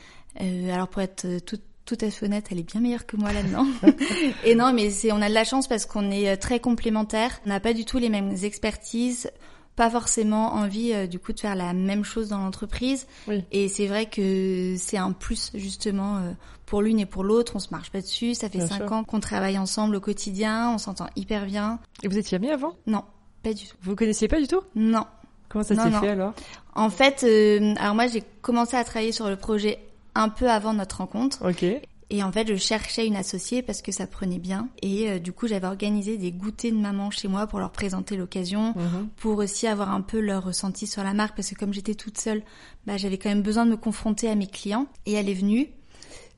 Euh, 0.42 0.74
alors 0.74 0.88
pour 0.88 1.02
être 1.02 1.38
tout, 1.44 1.58
tout 1.86 1.98
à 2.00 2.10
fait 2.10 2.26
honnête, 2.26 2.48
elle 2.50 2.58
est 2.58 2.70
bien 2.70 2.80
meilleure 2.80 3.06
que 3.06 3.16
moi 3.16 3.32
là-dedans. 3.32 3.66
Et 4.44 4.54
non, 4.54 4.72
mais 4.72 4.90
c'est 4.90 5.12
on 5.12 5.22
a 5.22 5.28
de 5.28 5.34
la 5.34 5.44
chance 5.44 5.66
parce 5.66 5.86
qu'on 5.86 6.10
est 6.10 6.36
très 6.36 6.60
complémentaires. 6.60 7.40
On 7.46 7.48
n'a 7.48 7.60
pas 7.60 7.72
du 7.72 7.84
tout 7.84 7.98
les 7.98 8.10
mêmes 8.10 8.34
expertises, 8.42 9.30
pas 9.76 9.90
forcément 9.90 10.54
envie 10.54 10.92
euh, 10.92 11.06
du 11.06 11.18
coup 11.18 11.32
de 11.32 11.40
faire 11.40 11.54
la 11.54 11.72
même 11.74 12.02
chose 12.04 12.30
dans 12.30 12.38
l'entreprise. 12.38 13.06
Oui. 13.28 13.44
Et 13.52 13.68
c'est 13.68 13.86
vrai 13.86 14.06
que 14.06 14.74
c'est 14.78 14.96
un 14.96 15.12
plus 15.12 15.52
justement 15.54 16.16
euh, 16.16 16.32
pour 16.64 16.82
l'une 16.82 16.98
et 16.98 17.06
pour 17.06 17.22
l'autre. 17.22 17.52
On 17.56 17.58
se 17.58 17.68
marche 17.70 17.90
pas 17.90 18.00
dessus. 18.00 18.34
Ça 18.34 18.48
fait 18.48 18.58
Bien 18.58 18.66
cinq 18.66 18.88
sûr. 18.88 18.92
ans 18.92 19.04
qu'on 19.04 19.20
travaille 19.20 19.58
ensemble 19.58 19.96
au 19.96 20.00
quotidien. 20.00 20.70
On 20.70 20.78
s'entend 20.78 21.06
hyper 21.14 21.44
bien. 21.46 21.78
Et 22.02 22.08
vous 22.08 22.16
étiez 22.18 22.36
amis 22.36 22.50
avant? 22.50 22.74
Non, 22.86 23.04
pas 23.42 23.52
du 23.52 23.66
tout. 23.66 23.76
Vous 23.82 23.94
connaissiez 23.94 24.28
pas 24.28 24.40
du 24.40 24.48
tout? 24.48 24.62
Non. 24.74 25.04
Comment 25.48 25.62
ça 25.62 25.76
s'est 25.76 25.90
fait 26.00 26.08
alors? 26.08 26.32
En 26.74 26.90
fait, 26.90 27.22
euh, 27.22 27.74
alors 27.78 27.94
moi 27.94 28.06
j'ai 28.08 28.22
commencé 28.42 28.76
à 28.76 28.82
travailler 28.84 29.12
sur 29.12 29.28
le 29.28 29.36
projet 29.36 29.78
un 30.14 30.28
peu 30.28 30.50
avant 30.50 30.72
notre 30.72 30.96
rencontre 30.98 31.46
Ok. 31.48 31.64
Et 32.10 32.22
en 32.22 32.30
fait 32.32 32.46
je 32.48 32.54
cherchais 32.56 33.06
une 33.06 33.16
associée 33.16 33.62
parce 33.62 33.82
que 33.82 33.90
ça 33.92 34.06
prenait 34.06 34.38
bien 34.38 34.68
et 34.82 35.10
euh, 35.10 35.18
du 35.18 35.32
coup 35.32 35.48
j'avais 35.48 35.66
organisé 35.66 36.16
des 36.18 36.30
goûters 36.32 36.70
de 36.72 36.76
maman 36.78 37.10
chez 37.10 37.28
moi 37.28 37.46
pour 37.46 37.58
leur 37.58 37.72
présenter 37.72 38.16
l'occasion, 38.16 38.74
Mhm. 38.76 39.08
pour 39.16 39.38
aussi 39.38 39.66
avoir 39.66 39.90
un 39.90 40.00
peu 40.02 40.20
leur 40.20 40.44
ressenti 40.44 40.86
sur 40.86 41.02
la 41.02 41.14
marque 41.14 41.34
parce 41.36 41.50
que 41.50 41.54
comme 41.56 41.72
j'étais 41.72 41.94
toute 41.94 42.18
seule, 42.18 42.42
bah, 42.86 42.96
j'avais 42.96 43.18
quand 43.18 43.28
même 43.28 43.42
besoin 43.42 43.66
de 43.66 43.70
me 43.72 43.76
confronter 43.76 44.28
à 44.28 44.34
mes 44.34 44.46
clients 44.46 44.86
et 45.06 45.12
elle 45.14 45.28
est 45.28 45.34
venue. 45.34 45.68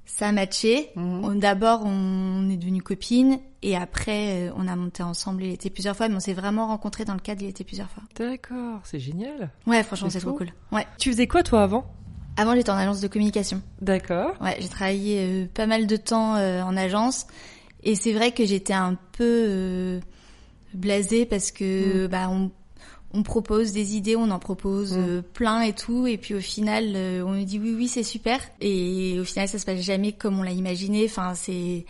Ça 0.07 0.29
a 0.29 0.33
matché. 0.33 0.89
Mhm. 0.97 1.39
D'abord, 1.39 1.83
on 1.85 2.49
est 2.49 2.57
devenues 2.57 2.83
copines 2.83 3.39
et 3.61 3.77
après, 3.77 4.49
euh, 4.49 4.53
on 4.57 4.67
a 4.67 4.75
monté 4.75 5.03
ensemble. 5.03 5.43
Il 5.45 5.53
était 5.53 5.69
plusieurs 5.69 5.95
fois, 5.95 6.09
mais 6.09 6.15
on 6.17 6.21
s'est 6.21 6.33
vraiment 6.33 6.67
rencontrés 6.69 7.05
dans 7.05 7.13
le 7.13 7.21
cadre. 7.21 7.43
Il 7.43 7.49
était 7.49 7.63
plusieurs 7.63 7.91
fois. 7.91 8.03
D'accord, 8.17 8.81
c'est 8.85 8.99
génial. 8.99 9.51
Ouais, 9.67 9.83
franchement, 9.83 10.09
C'est 10.09 10.21
trop 10.21 10.33
cool. 10.33 10.49
Ouais. 10.73 10.87
Tu 10.99 11.11
faisais 11.11 11.27
quoi 11.27 11.43
toi 11.43 11.63
avant? 11.63 11.85
Avant, 12.39 12.55
j'étais 12.55 12.71
en 12.71 12.77
agence 12.77 13.01
de 13.01 13.09
communication. 13.09 13.61
D'accord. 13.83 14.33
Ouais, 14.41 14.57
j'ai 14.61 14.69
travaillé 14.69 15.19
euh, 15.21 15.47
pas 15.53 15.67
mal 15.67 15.87
de 15.89 15.97
temps 15.97 16.37
euh, 16.37 16.63
en 16.63 16.77
agence 16.77 17.27
et 17.83 17.97
c'est 17.97 18.13
vrai 18.13 18.31
que 18.33 18.45
j'étais 18.47 18.73
un 18.73 18.95
peu 19.13 19.25
euh, 19.49 20.01
blasée 20.73 21.27
parce 21.27 21.51
que 21.51 22.07
bah 22.07 22.29
on 22.31 22.51
on 23.15 23.23
propose 23.23 23.73
des 23.73 23.97
idées, 23.97 24.17
on 24.17 24.31
en 24.31 24.39
propose 24.39 24.97
Mm. 24.99 25.23
plein 25.33 25.63
et 25.63 25.73
tout, 25.73 26.07
et 26.07 26.19
puis 26.19 26.35
au 26.35 26.41
final, 26.41 26.95
on 27.25 27.33
nous 27.33 27.45
dit 27.45 27.59
oui, 27.59 27.75
oui, 27.75 27.89
c'est 27.89 28.03
super, 28.03 28.39
et 28.61 29.19
au 29.19 29.25
final, 29.25 29.49
ça 29.49 29.59
se 29.59 29.65
passe 29.65 29.81
jamais 29.81 30.13
comme 30.13 30.39
on 30.39 30.43
l'a 30.43 30.53
imaginé. 30.53 31.07
Enfin, 31.07 31.35
c'est 31.35 31.87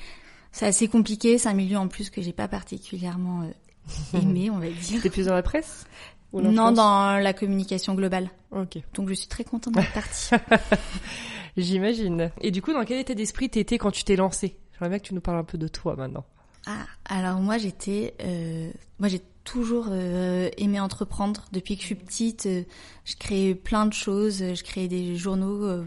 c'est 0.52 0.66
assez 0.66 0.86
compliqué. 0.86 1.36
C'est 1.36 1.48
un 1.48 1.54
milieu 1.54 1.76
en 1.76 1.88
plus 1.88 2.08
que 2.10 2.22
j'ai 2.22 2.32
pas 2.32 2.46
particulièrement 2.46 3.42
aimé, 4.14 4.48
on 4.50 4.58
va 4.58 4.68
dire. 4.68 5.02
T'es 5.02 5.10
plus 5.10 5.26
dans 5.26 5.34
la 5.34 5.42
presse? 5.42 5.86
Ou 6.32 6.40
Non, 6.42 6.73
dans 6.73 7.18
la 7.18 7.32
communication 7.32 7.94
globale. 7.94 8.30
Ok. 8.50 8.78
Donc 8.94 9.08
je 9.08 9.14
suis 9.14 9.28
très 9.28 9.44
contente 9.44 9.75
d'être 9.75 9.92
partie. 9.92 10.30
J'imagine. 11.56 12.30
Et 12.40 12.50
du 12.50 12.62
coup, 12.62 12.73
dans 12.73 12.85
quel 12.85 12.99
état 12.99 13.14
d'esprit 13.14 13.49
t'étais 13.50 13.78
quand 13.78 13.90
tu 13.90 14.04
t'es 14.04 14.16
lancé 14.16 14.56
J'aimerais 14.73 14.90
bien 14.90 14.99
que 14.99 15.04
tu 15.08 15.14
nous 15.14 15.20
parles 15.20 15.38
un 15.38 15.44
peu 15.44 15.58
de 15.58 15.68
toi 15.68 15.97
maintenant. 15.97 16.25
Ah, 16.66 16.85
alors 17.06 17.38
moi 17.40 17.56
j'étais, 17.56 18.14
euh, 18.23 18.70
moi 18.99 19.08
j'ai 19.08 19.23
toujours 19.44 19.87
euh, 19.90 20.50
aimé 20.58 20.78
entreprendre 20.78 21.47
depuis 21.50 21.76
que 21.76 21.80
je 21.80 21.87
suis 21.87 21.94
petite. 21.94 22.44
euh, 22.47 22.62
je 23.06 23.16
créais 23.16 23.54
plein 23.54 23.87
de 23.87 23.94
choses, 23.94 24.38
je 24.54 24.62
créais 24.62 24.87
des 24.88 25.16
journaux 25.16 25.64
euh, 25.64 25.87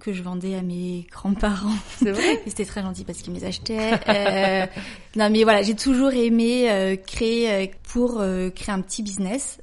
que 0.00 0.12
je 0.12 0.22
vendais 0.22 0.56
à 0.56 0.62
mes 0.62 1.06
grands-parents. 1.12 1.72
C'est 1.98 2.10
vrai? 2.10 2.42
C'était 2.46 2.64
très 2.64 2.82
gentil 2.82 3.04
parce 3.04 3.18
qu'ils 3.22 3.32
me 3.32 3.38
les 3.38 3.44
achetaient. 3.44 3.92
Euh, 4.08 4.66
non 5.14 5.30
mais 5.30 5.44
voilà, 5.44 5.62
j'ai 5.62 5.76
toujours 5.76 6.10
aimé 6.12 6.68
euh, 6.70 6.96
créer 6.96 7.70
pour 7.92 8.20
euh, 8.20 8.50
créer 8.50 8.74
un 8.74 8.80
petit 8.80 9.02
business. 9.04 9.60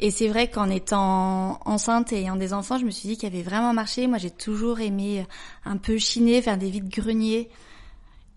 Et 0.00 0.10
c'est 0.10 0.28
vrai 0.28 0.50
qu'en 0.50 0.68
étant 0.70 1.60
enceinte 1.64 2.12
et 2.12 2.20
ayant 2.20 2.36
des 2.36 2.52
enfants, 2.52 2.78
je 2.78 2.84
me 2.84 2.90
suis 2.90 3.08
dit 3.08 3.16
qu'il 3.16 3.28
y 3.28 3.32
avait 3.32 3.42
vraiment 3.44 3.72
marché. 3.72 4.06
Moi, 4.06 4.18
j'ai 4.18 4.30
toujours 4.30 4.80
aimé 4.80 5.20
euh, 5.20 5.24
un 5.70 5.76
peu 5.76 5.98
chiner, 5.98 6.42
faire 6.42 6.58
des 6.58 6.70
vides 6.70 6.88
greniers. 6.88 7.48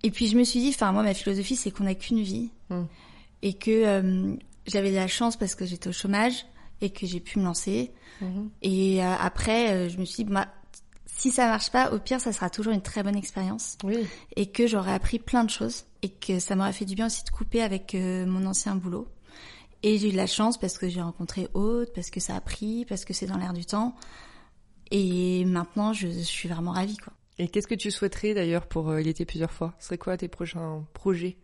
Et 0.04 0.12
puis 0.12 0.28
je 0.28 0.38
me 0.38 0.44
suis 0.44 0.60
dit, 0.60 0.70
enfin 0.70 0.92
moi, 0.92 1.02
ma 1.04 1.14
philosophie, 1.14 1.56
c'est 1.56 1.72
qu'on 1.72 1.86
n'a 1.86 1.96
qu'une 1.96 2.22
vie 2.22 2.52
Mm. 2.70 2.84
et 3.44 3.54
que 3.54 3.72
euh, 3.72 4.36
j'avais 4.66 4.92
de 4.92 4.96
la 4.96 5.08
chance 5.08 5.38
parce 5.38 5.56
que 5.56 5.66
j'étais 5.66 5.88
au 5.88 5.94
chômage 5.94 6.46
et 6.82 6.90
que 6.90 7.08
j'ai 7.08 7.20
pu 7.22 7.40
me 7.40 7.46
lancer. 7.46 7.92
Mhm. 8.22 8.50
Et 8.62 9.04
euh, 9.04 9.14
après, 9.20 9.72
euh, 9.72 9.90
je 9.90 9.98
me 9.98 10.04
suis 10.06 10.26
dit, 10.26 10.32
bah, 10.32 10.48
si 11.06 11.32
ça 11.32 11.48
marche 11.48 11.72
pas, 11.72 11.92
au 11.94 12.00
pire, 12.00 12.20
ça 12.20 12.34
sera 12.34 12.50
toujours 12.50 12.74
une 12.74 12.82
très 12.82 13.04
bonne 13.04 13.16
expérience 13.16 13.78
Oui. 13.86 14.06
et 14.36 14.48
que 14.48 14.68
j'aurais 14.68 14.94
appris 14.94 15.18
plein 15.18 15.44
de 15.46 15.50
choses 15.50 15.86
et 16.04 16.10
que 16.10 16.40
ça 16.40 16.56
m'aurait 16.56 16.74
fait 16.74 16.84
du 16.86 16.96
bien 16.96 17.06
aussi 17.08 17.24
de 17.24 17.30
couper 17.30 17.62
avec 17.62 17.96
mon 17.96 18.46
ancien 18.46 18.76
boulot. 18.76 19.08
Et 19.88 19.98
j'ai 19.98 20.10
eu 20.10 20.12
de 20.12 20.18
la 20.18 20.28
chance 20.28 20.58
parce 20.58 20.78
que 20.78 20.90
j'ai 20.90 21.02
rencontré 21.02 21.48
Aude, 21.54 21.90
parce 21.96 22.10
que 22.10 22.20
ça 22.20 22.36
a 22.36 22.42
pris, 22.42 22.86
parce 22.90 23.06
que 23.06 23.14
c'est 23.14 23.26
dans 23.26 23.38
l'air 23.38 23.54
du 23.54 23.66
temps. 23.66 23.96
Et 24.92 25.46
maintenant, 25.46 25.94
je, 25.94 26.08
je 26.08 26.20
suis 26.20 26.50
vraiment 26.50 26.72
ravie, 26.72 26.98
quoi. 26.98 27.14
Et 27.40 27.48
qu'est-ce 27.48 27.68
que 27.68 27.76
tu 27.76 27.90
souhaiterais 27.92 28.34
d'ailleurs 28.34 28.66
pour 28.68 28.90
euh, 28.90 29.00
Il 29.02 29.08
était 29.08 29.24
plusieurs 29.26 29.52
fois? 29.52 29.74
Ce 29.80 29.88
serait 29.88 29.98
quoi 29.98 30.18
tes 30.18 30.28
prochains 30.28 30.84
projets 30.94 31.38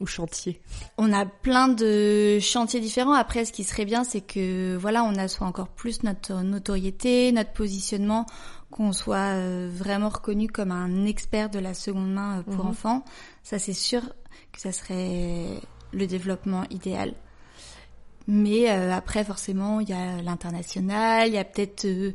ou 0.00 0.06
chantiers? 0.06 0.62
On 0.96 1.12
a 1.12 1.26
plein 1.26 1.68
de 1.68 2.38
chantiers 2.40 2.80
différents. 2.80 3.12
Après, 3.12 3.44
ce 3.44 3.52
qui 3.52 3.64
serait 3.64 3.84
bien, 3.84 4.04
c'est 4.04 4.20
que 4.20 4.76
voilà, 4.76 5.04
on 5.04 5.14
assoit 5.16 5.46
encore 5.46 5.68
plus 5.68 6.02
notre 6.04 6.42
notoriété, 6.42 7.32
notre 7.32 7.52
positionnement, 7.52 8.24
qu'on 8.70 8.92
soit 8.92 9.34
euh, 9.36 9.68
vraiment 9.72 10.08
reconnu 10.08 10.48
comme 10.48 10.70
un 10.72 11.04
expert 11.04 11.50
de 11.50 11.58
la 11.58 11.74
seconde 11.74 12.12
main 12.14 12.38
euh, 12.38 12.42
pour 12.44 12.64
Mhm. 12.64 12.70
enfants. 12.70 13.04
Ça, 13.42 13.58
c'est 13.58 13.74
sûr 13.74 14.02
que 14.52 14.60
ça 14.60 14.72
serait 14.72 15.48
le 15.92 16.06
développement 16.06 16.64
idéal. 16.70 17.14
Mais 18.26 18.70
euh, 18.70 18.92
après, 18.92 19.24
forcément, 19.24 19.80
il 19.80 19.88
y 19.88 19.92
a 19.92 20.22
l'international, 20.22 21.28
il 21.28 21.34
y 21.34 21.38
a 21.38 21.44
peut-être 21.44 21.84
euh, 21.86 22.12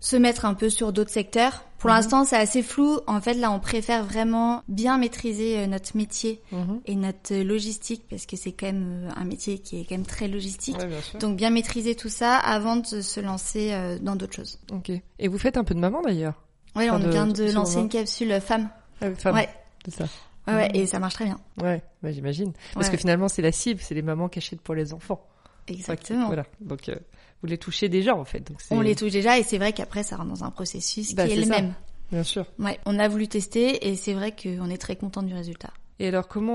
se 0.00 0.16
mettre 0.16 0.44
un 0.44 0.54
peu 0.54 0.68
sur 0.70 0.92
d'autres 0.92 1.10
secteurs. 1.10 1.64
Pour 1.78 1.90
Mhm. 1.90 1.96
l'instant, 1.96 2.24
c'est 2.24 2.36
assez 2.36 2.62
flou. 2.62 2.98
En 3.06 3.20
fait, 3.20 3.34
là, 3.34 3.50
on 3.50 3.60
préfère 3.60 4.04
vraiment 4.04 4.62
bien 4.68 4.98
maîtriser 4.98 5.58
euh, 5.58 5.66
notre 5.66 5.96
métier 5.96 6.42
et 6.86 6.94
notre 6.94 7.34
logistique 7.36 8.04
parce 8.08 8.26
que 8.26 8.36
c'est 8.36 8.52
quand 8.52 8.66
même 8.66 9.12
un 9.16 9.24
métier 9.24 9.58
qui 9.58 9.80
est 9.80 9.84
quand 9.84 9.94
même 9.96 10.06
très 10.06 10.28
logistique. 10.28 10.76
Ouais, 10.78 10.86
bien. 10.86 10.98
Donc 11.20 11.36
bien 11.36 11.50
maîtriser 11.50 11.94
tout 11.94 12.08
ça 12.08 12.36
avant 12.36 12.76
de 12.76 13.00
se 13.00 13.20
lancer 13.20 13.72
dans 14.00 14.16
d'autres 14.16 14.34
choses. 14.34 14.58
Ok. 14.72 14.90
Et 15.18 15.28
vous 15.28 15.38
faites 15.38 15.56
un 15.56 15.64
peu 15.64 15.74
de 15.74 15.80
maman 15.80 16.00
d'ailleurs? 16.02 16.34
Enfin, 16.74 16.96
on 16.96 16.98
de- 16.98 17.10
vient 17.10 17.26
de- 17.26 17.50
lancer 17.52 17.78
une 17.80 17.88
capsule 17.88 18.40
femme. 18.40 18.68
Ah 19.00 19.06
oui, 19.08 19.14
femme. 19.16 19.34
Ouais. 19.36 19.48
C'est 19.84 19.94
ça. 19.94 20.04
Ouais, 20.46 20.54
ouais, 20.54 20.68
Mhm. 20.68 20.76
et 20.76 20.86
ça 20.86 20.98
marche 20.98 21.14
très 21.14 21.24
bien. 21.24 21.38
Ouais, 21.62 21.82
bah, 22.02 22.12
j'imagine. 22.12 22.52
Parce 22.74 22.86
Ouais. 22.86 22.92
que 22.92 22.98
finalement, 22.98 23.28
c'est 23.28 23.42
la 23.42 23.52
cible, 23.52 23.80
c'est 23.80 23.94
les 23.94 24.02
mamans 24.02 24.28
achètent 24.34 24.60
pour 24.60 24.74
les 24.74 24.92
enfants. 24.92 25.26
Exactement. 25.68 26.26
Voilà. 26.26 26.44
Donc, 26.60 26.88
euh, 26.90 26.94
vous 27.40 27.46
les 27.48 27.56
touchez 27.58 27.88
déjà 27.88 28.14
en 28.14 28.24
fait. 28.24 28.40
Donc 28.46 28.58
On 28.70 28.80
les 28.80 28.94
touche 28.94 29.12
déjà 29.12 29.38
et 29.38 29.42
c'est 29.42 29.56
vrai 29.58 29.72
qu'après 29.72 30.02
ça 30.02 30.16
rentre 30.16 30.28
dans 30.30 30.44
un 30.44 30.50
processus 30.50 31.14
Bah, 31.14 31.26
qui 31.26 31.32
est 31.32 31.36
le 31.36 31.44
ça. 31.44 31.48
même. 31.48 31.74
Bien 32.12 32.22
sûr. 32.22 32.44
Ouais, 32.58 32.78
on 32.84 32.98
a 32.98 33.08
voulu 33.08 33.28
tester 33.28 33.88
et 33.88 33.96
c'est 33.96 34.12
vrai 34.12 34.32
qu'on 34.32 34.68
est 34.68 34.76
très 34.78 34.96
content 34.96 35.22
du 35.22 35.32
résultat. 35.34 35.70
Et 36.00 36.08
alors, 36.08 36.28
comment 36.28 36.52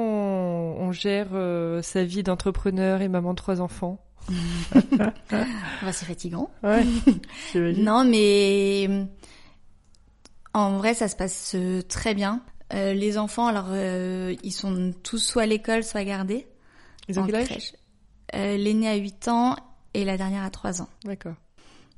on, 0.78 0.92
gère 0.92 1.30
euh, 1.34 1.82
sa 1.82 2.04
vie 2.04 2.22
d'entrepreneur 2.24 3.02
et 3.02 3.08
maman 3.08 3.32
de 3.32 3.38
trois 3.38 3.62
enfants? 3.62 4.00
Bah, 4.92 5.92
c'est 5.92 6.06
fatigant. 6.06 6.50
Ouais. 6.64 6.84
Non, 7.56 8.04
mais 8.06 8.88
en 10.54 10.78
vrai, 10.78 10.94
ça 10.94 11.08
se 11.08 11.16
passe 11.16 11.54
euh, 11.56 11.82
très 11.82 12.14
bien. 12.14 12.42
Euh, 12.74 12.94
les 12.94 13.18
enfants, 13.18 13.48
alors, 13.48 13.68
euh, 13.70 14.36
ils 14.44 14.52
sont 14.52 14.94
tous 15.04 15.18
soit 15.20 15.44
à 15.44 15.46
l'école, 15.46 15.84
soit 15.84 16.04
gardés. 16.04 16.48
Ils 17.08 17.20
ont 17.20 17.26
quel 17.26 17.36
âge 17.36 17.46
crèche. 17.46 17.74
Euh, 18.36 18.58
L'aîné 18.58 18.88
a 18.90 18.96
8 18.96 19.28
ans 19.28 19.56
et 19.94 20.06
la 20.06 20.18
dernière 20.18 20.44
a 20.44 20.50
3 20.52 20.82
ans. 20.82 20.90
D'accord. 21.04 21.34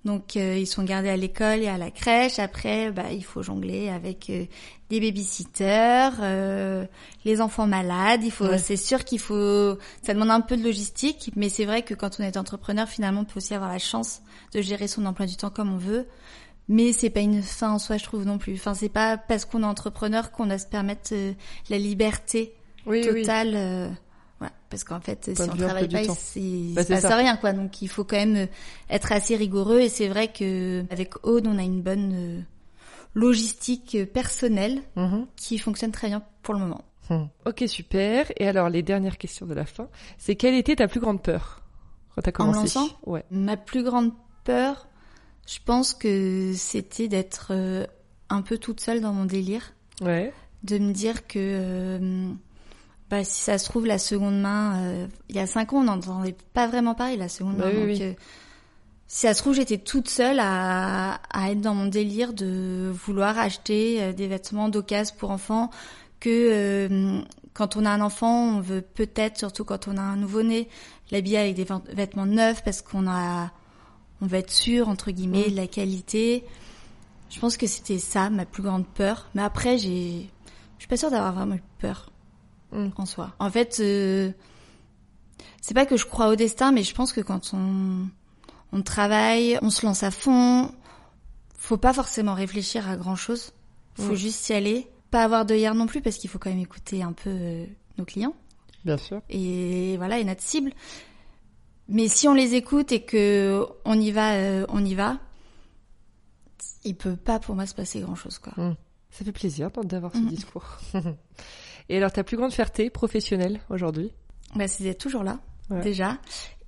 Donc 0.04 0.36
euh, 0.36 0.58
ils 0.58 0.66
sont 0.66 0.84
gardés 0.84 1.10
à 1.10 1.18
l'école 1.18 1.60
et 1.60 1.68
à 1.68 1.78
la 1.78 1.92
crèche. 1.92 2.40
Après, 2.40 2.90
bah, 2.92 3.12
il 3.12 3.24
faut 3.24 3.44
jongler 3.44 3.90
avec 3.90 4.32
euh, 4.32 4.46
des 4.90 5.00
babysitters, 5.00 6.18
euh, 6.22 6.86
les 7.24 7.40
enfants 7.40 7.68
malades. 7.68 8.24
Il 8.24 8.32
faut, 8.32 8.46
Ouais. 8.48 8.58
c'est 8.58 8.78
sûr 8.78 9.04
qu'il 9.04 9.20
faut, 9.20 9.78
ça 10.02 10.14
demande 10.16 10.32
un 10.32 10.42
peu 10.42 10.58
de 10.58 10.64
logistique, 10.64 11.32
mais 11.36 11.50
c'est 11.50 11.66
vrai 11.66 11.84
que 11.84 11.94
quand 11.94 12.20
on 12.20 12.24
est 12.24 12.36
entrepreneur, 12.38 12.88
finalement, 12.90 13.22
on 13.22 13.26
peut 13.26 13.38
aussi 13.38 13.54
avoir 13.54 13.70
la 13.72 13.78
chance 13.78 14.22
de 14.54 14.62
gérer 14.62 14.88
son 14.88 15.06
emploi 15.06 15.28
du 15.28 15.36
temps 15.36 15.52
comme 15.52 15.72
on 15.72 15.78
veut. 15.78 16.08
Mais 16.68 16.94
c'est 16.94 17.10
pas 17.10 17.20
une 17.20 17.42
fin 17.42 17.72
en 17.74 17.80
soi, 17.80 17.98
je 17.98 18.04
trouve 18.04 18.26
non 18.26 18.38
plus. 18.38 18.54
Enfin, 18.56 18.74
c'est 18.74 18.90
pas 18.90 19.18
parce 19.18 19.46
qu'on 19.46 19.64
est 19.64 19.66
entrepreneur 19.66 20.32
qu'on 20.32 20.46
doit 20.48 20.58
se 20.58 20.68
permettre 20.68 21.10
euh, 21.14 21.34
la 21.70 21.78
liberté 21.78 22.54
Oui, 22.86 23.02
oui. 23.12 23.22
totale. 23.24 23.52
euh, 23.56 23.90
voilà. 24.40 24.54
Parce 24.70 24.84
qu'en 24.86 25.02
fait, 25.02 25.32
si 25.36 25.42
on 25.42 25.48
travaille 25.56 25.88
pas, 25.90 26.04
c'est 26.16 26.40
Bah, 26.40 26.82
il 26.82 26.86
se 26.86 26.88
passe 26.94 27.02
ça. 27.02 27.16
rien, 27.16 27.36
quoi. 27.38 27.52
Donc, 27.54 27.82
il 27.82 27.88
faut 27.90 28.04
quand 28.06 28.16
même 28.16 28.36
euh, 28.36 28.46
être 28.90 29.12
assez 29.12 29.36
rigoureux. 29.36 29.80
Et 29.82 29.90
c'est 29.90 30.08
vrai 30.08 30.30
que 30.32 30.86
avec 30.90 31.26
Aude, 31.26 31.46
on 31.48 31.58
a 31.58 31.64
une 31.64 31.82
bonne 31.82 32.14
euh, 32.14 32.42
logistique 33.14 33.98
personnelle 34.14 34.82
Mhm. 34.96 35.28
qui 35.36 35.58
fonctionne 35.58 35.92
très 35.92 36.08
bien 36.08 36.24
pour 36.44 36.54
le 36.54 36.62
moment. 36.62 36.84
Hmm. 37.10 37.26
Ok, 37.46 37.64
super. 37.68 38.32
Et 38.38 38.48
alors, 38.48 38.70
les 38.70 38.84
dernières 38.84 39.18
questions 39.18 39.46
de 39.46 39.54
la 39.54 39.66
fin, 39.66 39.90
c'est 40.18 40.36
quelle 40.36 40.56
était 40.56 40.78
ta 40.78 40.88
plus 40.88 41.00
grande 41.02 41.22
peur 41.22 41.62
quand 42.16 42.22
t'as 42.22 42.32
En 42.42 42.48
me 42.48 42.54
commencé? 42.54 42.80
lançant? 42.80 42.94
Ouais. 43.06 43.26
Ma 43.32 43.58
plus 43.58 43.84
grande 43.84 44.12
peur, 44.46 44.88
je 45.48 45.60
pense 45.66 45.94
que 45.94 46.54
c'était 46.56 47.08
d'être 47.08 47.48
euh, 47.52 47.86
un 48.30 48.42
peu 48.42 48.58
toute 48.58 48.80
seule 48.80 49.02
dans 49.02 49.14
mon 49.14 49.26
délire. 49.26 49.74
Ouais. 50.02 50.34
de 50.64 50.78
me 50.80 50.94
dire 50.94 51.28
que 51.28 51.38
euh, 51.38 52.32
bah, 53.10 53.24
si 53.24 53.42
ça 53.42 53.58
se 53.60 53.66
trouve 53.70 53.86
la 53.86 54.00
seconde 54.00 54.40
main 54.42 54.82
euh, 54.84 55.08
il 55.30 55.36
y 55.36 55.40
a 55.40 55.46
cinq 55.46 55.74
ans 55.74 55.78
on 55.78 55.84
n'entendait 55.84 56.36
pas 56.54 56.66
vraiment 56.68 56.96
parler 56.96 57.18
la 57.18 57.30
seconde 57.30 57.58
Bah 57.58 57.66
main 57.66 57.72
oui, 57.72 57.78
donc 57.78 57.86
oui. 57.88 58.04
euh, 58.04 58.14
si 59.08 59.28
ça 59.28 59.34
se 59.36 59.42
trouve 59.42 59.54
j'étais 59.54 59.78
toute 59.78 60.10
seule 60.10 60.40
à, 60.40 61.16
à 61.32 61.52
être 61.52 61.62
dans 61.62 61.76
mon 61.76 61.86
délire 61.88 62.34
de 62.34 62.92
vouloir 63.06 63.38
acheter 63.38 64.14
des 64.14 64.28
vêtements 64.28 64.70
d'occasion 64.70 65.14
pour 65.20 65.30
enfants 65.32 65.70
que 66.20 67.22
quand 67.54 67.76
on 67.76 67.86
a 67.86 67.90
un 67.92 68.02
enfant 68.02 68.56
on 68.58 68.62
veut 68.62 68.82
peut-être 68.82 69.38
surtout 69.38 69.66
quand 69.66 69.88
on 69.88 69.98
a 69.98 70.02
un 70.02 70.16
nouveau-né 70.16 70.70
l'habiller 71.12 71.38
avec 71.40 71.56
des 71.56 71.66
vêt- 71.66 71.82
vêtements 71.94 72.26
neufs 72.26 72.64
parce 72.64 72.82
qu'on 72.82 73.08
a 73.08 73.52
on 74.22 74.28
veut 74.28 74.38
être 74.38 74.52
sûr 74.52 74.88
entre 74.90 75.12
guillemets 75.12 75.48
Mm. 75.48 75.52
de 75.52 75.56
la 75.56 75.68
qualité 75.68 76.44
je 77.30 77.40
pense 77.40 77.58
que 77.58 77.68
c'était 77.68 77.98
ça 78.00 78.30
ma 78.30 78.46
plus 78.46 78.64
grande 78.64 78.86
peur 78.88 79.30
mais 79.36 79.42
après 79.42 79.78
j'ai 79.78 80.30
je 80.78 80.84
suis 80.84 80.88
pas 80.90 80.98
sûre 80.98 81.12
d'avoir 81.12 81.34
vraiment 81.34 81.56
eu 81.56 81.64
peur 81.80 82.12
Mm. 82.74 82.88
en 82.98 83.06
soi. 83.06 83.34
En 83.40 83.50
fait, 83.52 83.78
euh, 83.82 84.32
c'est 85.62 85.74
pas 85.74 85.86
que 85.86 85.98
je 85.98 86.06
crois 86.06 86.30
au 86.30 86.36
destin, 86.38 86.72
mais 86.72 86.84
je 86.84 86.94
pense 86.96 87.12
que 87.12 87.20
quand 87.22 87.52
on, 87.54 88.08
on 88.72 88.82
travaille, 88.82 89.60
on 89.62 89.70
se 89.70 89.86
lance 89.86 90.04
à 90.04 90.10
fond, 90.12 90.72
faut 91.58 91.76
pas 91.76 91.92
forcément 91.92 92.34
réfléchir 92.34 92.90
à 92.90 92.96
grand 92.96 93.18
chose. 93.18 93.52
Faut 93.96 94.14
Mm. 94.14 94.16
juste 94.16 94.48
y 94.50 94.54
aller. 94.54 94.88
Pas 95.12 95.24
avoir 95.26 95.46
d'œillère 95.46 95.76
non 95.76 95.86
plus, 95.86 96.02
parce 96.02 96.16
qu'il 96.16 96.30
faut 96.30 96.40
quand 96.40 96.50
même 96.50 96.60
écouter 96.60 97.04
un 97.04 97.12
peu 97.12 97.30
euh, 97.30 97.66
nos 97.98 98.06
clients 98.06 98.34
Bien 98.86 98.98
sûr. 98.98 99.22
et 99.30 99.98
voilà 99.98 100.18
et 100.20 100.24
notre 100.24 100.42
cible. 100.42 100.72
Mais 101.92 102.08
si 102.08 102.28
on 102.28 102.34
les 102.34 102.56
écoute 102.56 102.92
et 102.92 103.02
que 103.04 103.66
on 103.86 104.00
y 104.00 104.12
va, 104.12 104.34
euh, 104.36 104.66
on 104.70 104.84
y 104.84 104.96
va. 104.96 105.20
Il 106.84 106.96
peut 106.96 107.16
pas 107.16 107.40
pour 107.40 107.56
moi 107.56 107.66
se 107.66 107.76
passer 107.76 108.00
grand 108.02 108.16
chose 108.16 108.40
quoi. 108.40 108.54
Ça 109.12 109.26
fait 109.26 109.32
plaisir 109.32 109.70
d'avoir 109.84 110.14
ce 110.14 110.20
Mhm. 110.20 110.30
discours. 110.30 110.66
Et 111.90 111.98
alors, 111.98 112.12
ta 112.14 112.24
plus 112.24 112.38
grande 112.38 112.54
fierté 112.54 112.90
professionnelle 112.90 113.60
aujourd'hui? 113.70 114.14
Bah, 114.56 114.68
c'est 114.68 114.84
d'être 114.84 115.00
toujours 115.00 115.24
là, 115.24 115.40
Ouais. 115.70 115.82
déjà, 115.82 116.18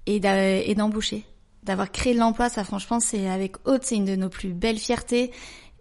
et 0.06 0.20
d'embaucher. 0.20 1.24
D'avoir 1.64 1.92
créé 1.92 2.14
de 2.14 2.20
l'emploi, 2.20 2.50
ça 2.50 2.66
franchement, 2.66 3.00
c'est 3.00 3.30
avec 3.30 3.56
Haute, 3.66 3.84
c'est 3.86 3.96
une 3.96 4.04
de 4.06 4.18
nos 4.18 4.28
plus 4.30 4.50
belles 4.54 4.80
fiertés. 4.80 5.32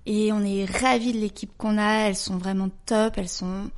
Et 0.07 0.33
on 0.33 0.44
est 0.44 0.64
ravis 0.64 1.12
de 1.12 1.18
l'équipe 1.18 1.50
qu'on 1.59 1.76
a, 1.78 2.07
elles 2.09 2.16
sont 2.16 2.37
vraiment 2.38 2.68
top, 2.87 3.14
elles 3.16 3.28
sont... 3.28 3.70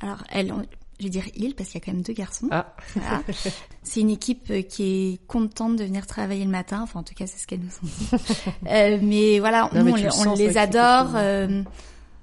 Alors, 0.00 0.24
elles, 0.30 0.52
je 0.98 1.04
vais 1.04 1.10
dire 1.10 1.24
il 1.34 1.54
parce 1.54 1.70
qu'il 1.70 1.80
y 1.80 1.82
a 1.82 1.84
quand 1.84 1.92
même 1.92 2.02
deux 2.02 2.12
garçons. 2.12 2.48
Ah. 2.50 2.74
Voilà. 2.94 3.22
C'est 3.82 4.00
une 4.00 4.10
équipe 4.10 4.46
euh, 4.50 4.62
qui 4.62 4.82
est 5.14 5.26
contente 5.26 5.76
de 5.76 5.84
venir 5.84 6.06
travailler 6.06 6.44
le 6.44 6.50
matin. 6.50 6.80
Enfin, 6.82 7.00
en 7.00 7.02
tout 7.02 7.14
cas, 7.14 7.26
c'est 7.26 7.38
ce 7.38 7.46
qu'elles 7.48 7.60
nous 7.60 7.66
ont 7.82 7.86
dit. 7.86 8.22
Euh, 8.68 8.98
mais 9.02 9.40
voilà, 9.40 9.68
Non, 9.74 9.80
nous, 9.80 9.84
mais 9.86 9.92
on, 9.92 10.34
les- 10.34 10.46
le 10.48 10.52
on 10.52 10.56
adore. 10.60 11.12
euh, 11.16 11.62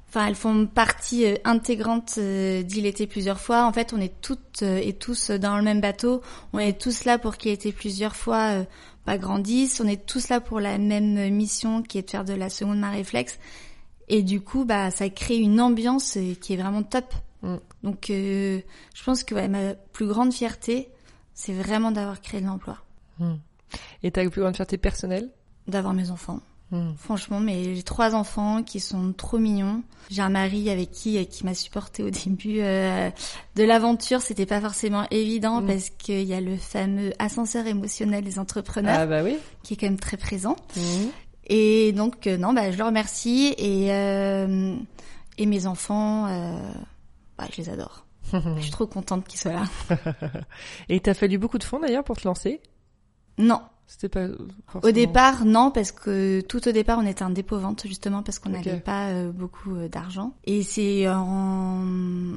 Enfin, 0.08 0.26
elles 0.28 0.36
font 0.36 0.66
partie 0.66 1.26
euh, 1.26 1.36
intégrante 1.44 2.18
d'Il 2.18 2.86
était 2.88 3.06
plusieurs 3.06 3.40
fois. 3.40 3.66
En 3.66 3.74
fait, 3.74 3.94
on 3.94 4.00
est 4.02 4.20
toutes 4.22 4.64
et 4.64 4.94
tous 4.94 5.30
dans 5.30 5.56
le 5.58 5.62
même 5.64 5.82
bateau. 5.82 6.22
On 6.54 6.58
est 6.60 6.80
tous 6.82 7.04
là 7.06 7.20
pour 7.20 7.38
qu'il 7.38 7.52
était 7.52 7.72
plusieurs 7.72 8.16
fois 8.16 8.66
pas 9.06 9.18
grandisse. 9.20 9.80
On 9.84 9.88
est 9.88 10.04
tous 10.06 10.30
là 10.30 10.40
pour 10.42 10.60
la 10.62 10.78
même 10.80 11.30
mission 11.30 11.84
qui 11.84 11.98
est 12.00 12.04
de 12.04 12.10
faire 12.10 12.26
de 12.26 12.34
la 12.34 12.50
seconde 12.50 12.80
main 12.80 12.90
réflexe. 12.90 13.38
Et 14.08 14.24
du 14.24 14.42
coup, 14.42 14.66
bah, 14.66 14.90
ça 14.90 15.08
crée 15.10 15.38
une 15.38 15.62
ambiance 15.62 16.18
qui 16.42 16.54
est 16.54 16.58
vraiment 16.58 16.82
top. 16.82 17.14
Mm. 17.41 17.56
Donc, 17.84 18.10
euh, 18.10 18.60
je 18.93 19.04
pense 19.04 19.23
que 19.23 19.34
ouais, 19.36 19.47
ma 19.47 19.73
plus 19.73 20.08
grande 20.08 20.34
fierté, 20.34 20.89
c'est 21.34 21.54
vraiment 21.54 21.91
d'avoir 21.91 22.19
créé 22.21 22.41
de 22.41 22.45
l'emploi, 22.45 22.78
Hmm. 23.19 23.36
Et 24.02 24.12
ta 24.12 24.28
plus 24.30 24.41
grande 24.41 24.56
fierté 24.56 24.78
personnelle 24.78 25.30
d'avoir 25.67 25.93
mes 25.93 26.10
enfants. 26.10 26.39
Hmm. 26.71 26.91
Franchement, 26.97 27.39
mais 27.39 27.75
j'ai 27.75 27.84
trois 27.84 28.15
enfants 28.15 28.63
qui 28.63 28.80
sont 28.80 29.12
trop 29.12 29.38
mignons. 29.39 29.84
J'ai 30.10 30.21
un 30.21 30.30
mari 30.30 30.69
avec 30.69 30.91
qui 30.91 31.17
euh, 31.17 31.23
qui 31.25 31.43
m'a 31.45 31.54
supporté 31.54 32.02
au 32.04 32.10
début 32.25 32.60
euh, 32.62 33.10
de 33.56 33.63
l'aventure. 33.63 34.21
C'était 34.21 34.45
pas 34.45 34.62
forcément 34.62 35.06
évident 35.12 35.62
Mm. 35.62 35.65
parce 35.67 35.89
qu'il 35.89 36.23
y 36.23 36.34
a 36.34 36.39
le 36.41 36.56
fameux 36.58 37.12
ascenseur 37.19 37.67
émotionnel 37.67 38.23
des 38.23 38.39
entrepreneurs 38.39 38.97
Ah 38.99 39.06
bah 39.06 39.21
oui. 39.23 39.38
qui 39.63 39.73
est 39.73 39.78
quand 39.78 39.88
même 39.88 39.99
très 39.99 40.17
présent. 40.17 40.56
Et 41.47 41.91
donc 41.91 42.28
euh, 42.28 42.38
non, 42.38 42.54
bah 42.54 42.71
je 42.71 42.78
le 42.78 42.84
remercie 42.84 43.54
et 43.58 43.88
et 45.38 45.45
mes 45.45 45.65
enfants, 45.67 46.28
bah, 47.39 47.47
je 47.52 47.62
les 47.62 47.69
adore. 47.69 48.06
Je 48.58 48.62
suis 48.62 48.71
trop 48.71 48.86
contente 48.86 49.28
qu'ils 49.28 49.39
soient 49.39 49.54
là. 49.54 49.63
Et 50.89 50.99
t'as 50.99 51.13
fallu 51.15 51.38
beaucoup 51.39 51.58
de 51.58 51.63
fonds 51.63 51.80
d'ailleurs 51.80 52.04
pour 52.04 52.17
te 52.17 52.28
lancer? 52.28 52.62
Non, 53.39 53.62
C'était 53.88 54.10
pas 54.10 54.25
Au 54.25 54.36
forcément- 54.67 54.93
départ, 54.93 55.45
non, 55.45 55.71
parce 55.71 55.91
que 55.91 56.41
tout 56.41 56.67
au 56.67 56.71
départ, 56.71 56.99
on 56.99 57.06
était 57.08 57.23
un 57.23 57.30
dépôt-vente, 57.32 57.88
justement, 57.88 58.21
parce 58.21 58.38
qu'on 58.38 58.49
n'avait 58.49 58.80
pas 58.82 59.08
euh, 59.08 59.32
beaucoup 59.32 59.73
euh, 59.75 59.88
d'argent. 59.88 60.34
Et 60.43 60.62
c'est 60.62 61.08
en... 61.10 61.82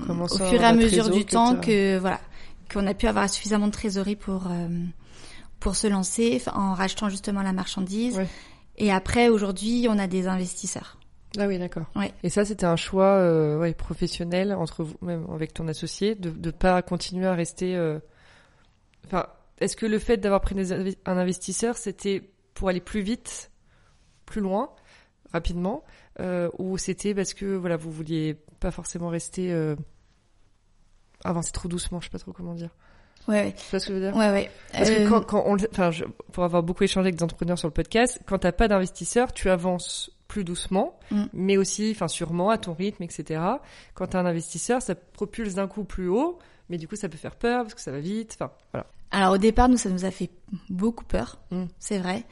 Au 0.08 0.28
fur 0.28 0.54
et 0.54 0.64
à 0.64 0.72
mesure 0.72 1.10
du 1.10 1.24
que 1.26 1.30
temps 1.32 1.56
que, 1.56 1.98
voilà, 1.98 2.20
qu'on 2.72 2.86
a 2.86 2.94
pu 2.94 3.06
avoir 3.08 3.28
suffisamment 3.28 3.66
de 3.66 3.72
trésorerie 3.72 4.16
pour, 4.16 4.46
euh, 4.48 4.68
pour 5.60 5.76
se 5.76 5.88
lancer, 5.88 6.40
en 6.54 6.72
rachetant 6.72 7.08
justement 7.10 7.42
la 7.42 7.52
marchandise. 7.52 8.16
Ouais. 8.16 8.28
Et 8.78 8.90
après, 8.92 9.28
aujourd'hui, 9.28 9.88
on 9.90 9.98
a 9.98 10.06
des 10.06 10.26
investisseurs. 10.28 10.96
Ah 11.38 11.46
oui, 11.46 11.58
d'accord. 11.58 11.86
Ouais. 11.96 12.12
Et 12.22 12.28
ça, 12.30 12.44
c'était 12.44 12.66
un 12.66 12.76
choix 12.76 13.06
euh, 13.16 13.58
ouais, 13.58 13.72
professionnel 13.74 14.52
entre 14.52 14.84
vous, 14.84 14.96
même 15.02 15.26
avec 15.32 15.54
ton 15.54 15.66
associé, 15.68 16.14
de 16.14 16.30
ne 16.30 16.50
pas 16.50 16.82
continuer 16.82 17.26
à 17.26 17.34
rester. 17.34 17.74
euh, 17.76 17.98
Enfin, 19.06 19.26
est-ce 19.58 19.76
que 19.76 19.86
le 19.86 19.98
fait 19.98 20.16
d'avoir 20.18 20.40
pris 20.40 20.54
des 20.54 20.72
un 20.72 21.16
investisseur, 21.16 21.76
c'était 21.76 22.22
pour 22.54 22.68
aller 22.68 22.80
plus 22.80 23.00
vite, 23.00 23.50
plus 24.26 24.40
loin, 24.40 24.70
rapidement, 25.32 25.84
euh, 26.20 26.50
ou 26.58 26.76
c'était 26.78 27.14
parce 27.14 27.32
que 27.34 27.46
voilà, 27.56 27.76
vous 27.76 27.90
vouliez 27.90 28.36
pas 28.60 28.70
forcément 28.70 29.08
rester 29.08 29.52
euh, 29.52 29.74
avancer 31.24 31.52
trop 31.52 31.68
doucement, 31.68 32.00
je 32.00 32.06
sais 32.06 32.10
pas 32.10 32.18
trop 32.18 32.32
comment 32.32 32.54
dire. 32.54 32.70
Ouais, 33.28 33.52
Tu 33.56 33.70
vois 33.70 33.78
ce 33.78 33.86
que 33.86 33.92
je 33.94 33.98
veux 33.98 34.04
dire? 34.10 34.16
Ouais, 34.16 34.30
ouais. 34.30 34.50
Parce 34.72 34.90
que 34.90 35.06
Euh, 35.06 35.08
quand, 35.08 35.20
quand 35.22 35.44
on, 35.46 35.56
enfin, 35.70 35.90
je- 35.92 36.04
pour 36.32 36.42
avoir 36.42 36.62
beaucoup 36.64 36.82
échangé 36.82 37.06
avec 37.06 37.16
des 37.16 37.22
entrepreneurs 37.22 37.58
sur 37.58 37.68
le 37.68 37.72
podcast, 37.72 38.20
quand 38.26 38.38
t'as 38.38 38.50
pas 38.52 38.66
d'investisseur, 38.66 39.32
tu 39.32 39.48
avances 39.48 40.10
plus 40.32 40.44
doucement, 40.44 40.98
Mm. 41.10 41.24
mais 41.34 41.56
aussi, 41.58 41.90
enfin, 41.94 42.08
sûrement 42.08 42.48
à 42.48 42.56
ton 42.56 42.72
rythme, 42.72 43.02
etc. 43.02 43.40
Quand 43.94 44.06
t'as 44.06 44.20
un 44.20 44.26
investisseur, 44.26 44.80
ça 44.80 44.94
propulse 44.94 45.54
d'un 45.54 45.66
coup 45.68 45.84
plus 45.84 46.08
haut, 46.08 46.38
mais 46.70 46.78
du 46.78 46.88
coup, 46.88 46.96
ça 46.96 47.10
peut 47.10 47.18
faire 47.18 47.36
peur 47.36 47.64
parce 47.64 47.74
que 47.74 47.82
ça 47.82 47.90
va 47.92 48.00
vite. 48.00 48.32
Enfin, 48.38 48.50
voilà. 48.72 48.86
Alors 49.10 49.34
au 49.34 49.38
départ, 49.38 49.68
nous, 49.68 49.76
ça 49.76 49.90
nous 49.90 50.06
a 50.06 50.10
fait 50.10 50.30
beaucoup 50.70 51.04
peur, 51.04 51.38
Mm. 51.50 51.64
c'est 51.78 51.98
vrai. 51.98 52.24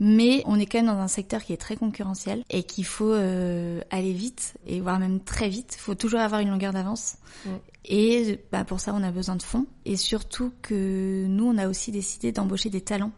Mais 0.00 0.42
on 0.46 0.58
est 0.58 0.66
quand 0.66 0.78
même 0.78 0.86
dans 0.92 0.98
un 1.00 1.06
secteur 1.06 1.44
qui 1.44 1.52
est 1.52 1.56
très 1.56 1.76
concurrentiel 1.76 2.42
et 2.50 2.64
qu'il 2.64 2.84
faut 2.84 3.12
euh, 3.12 3.80
aller 3.90 4.12
vite 4.12 4.54
et 4.66 4.80
voire 4.80 4.98
même 4.98 5.20
très 5.20 5.48
vite. 5.48 5.74
Il 5.76 5.80
faut 5.80 5.94
toujours 5.94 6.18
avoir 6.18 6.40
une 6.40 6.50
longueur 6.50 6.72
d'avance. 6.72 7.18
Mm. 7.46 7.50
Et 7.84 8.40
bah, 8.50 8.64
pour 8.64 8.80
ça, 8.80 8.92
on 8.92 9.04
a 9.04 9.12
besoin 9.12 9.36
de 9.36 9.42
fonds. 9.44 9.66
Et 9.84 9.96
surtout 9.96 10.52
que 10.62 11.26
nous, 11.28 11.46
on 11.46 11.56
a 11.58 11.68
aussi 11.68 11.92
décidé 11.92 12.32
d'embaucher 12.32 12.70
des 12.70 12.80
talents 12.80 13.12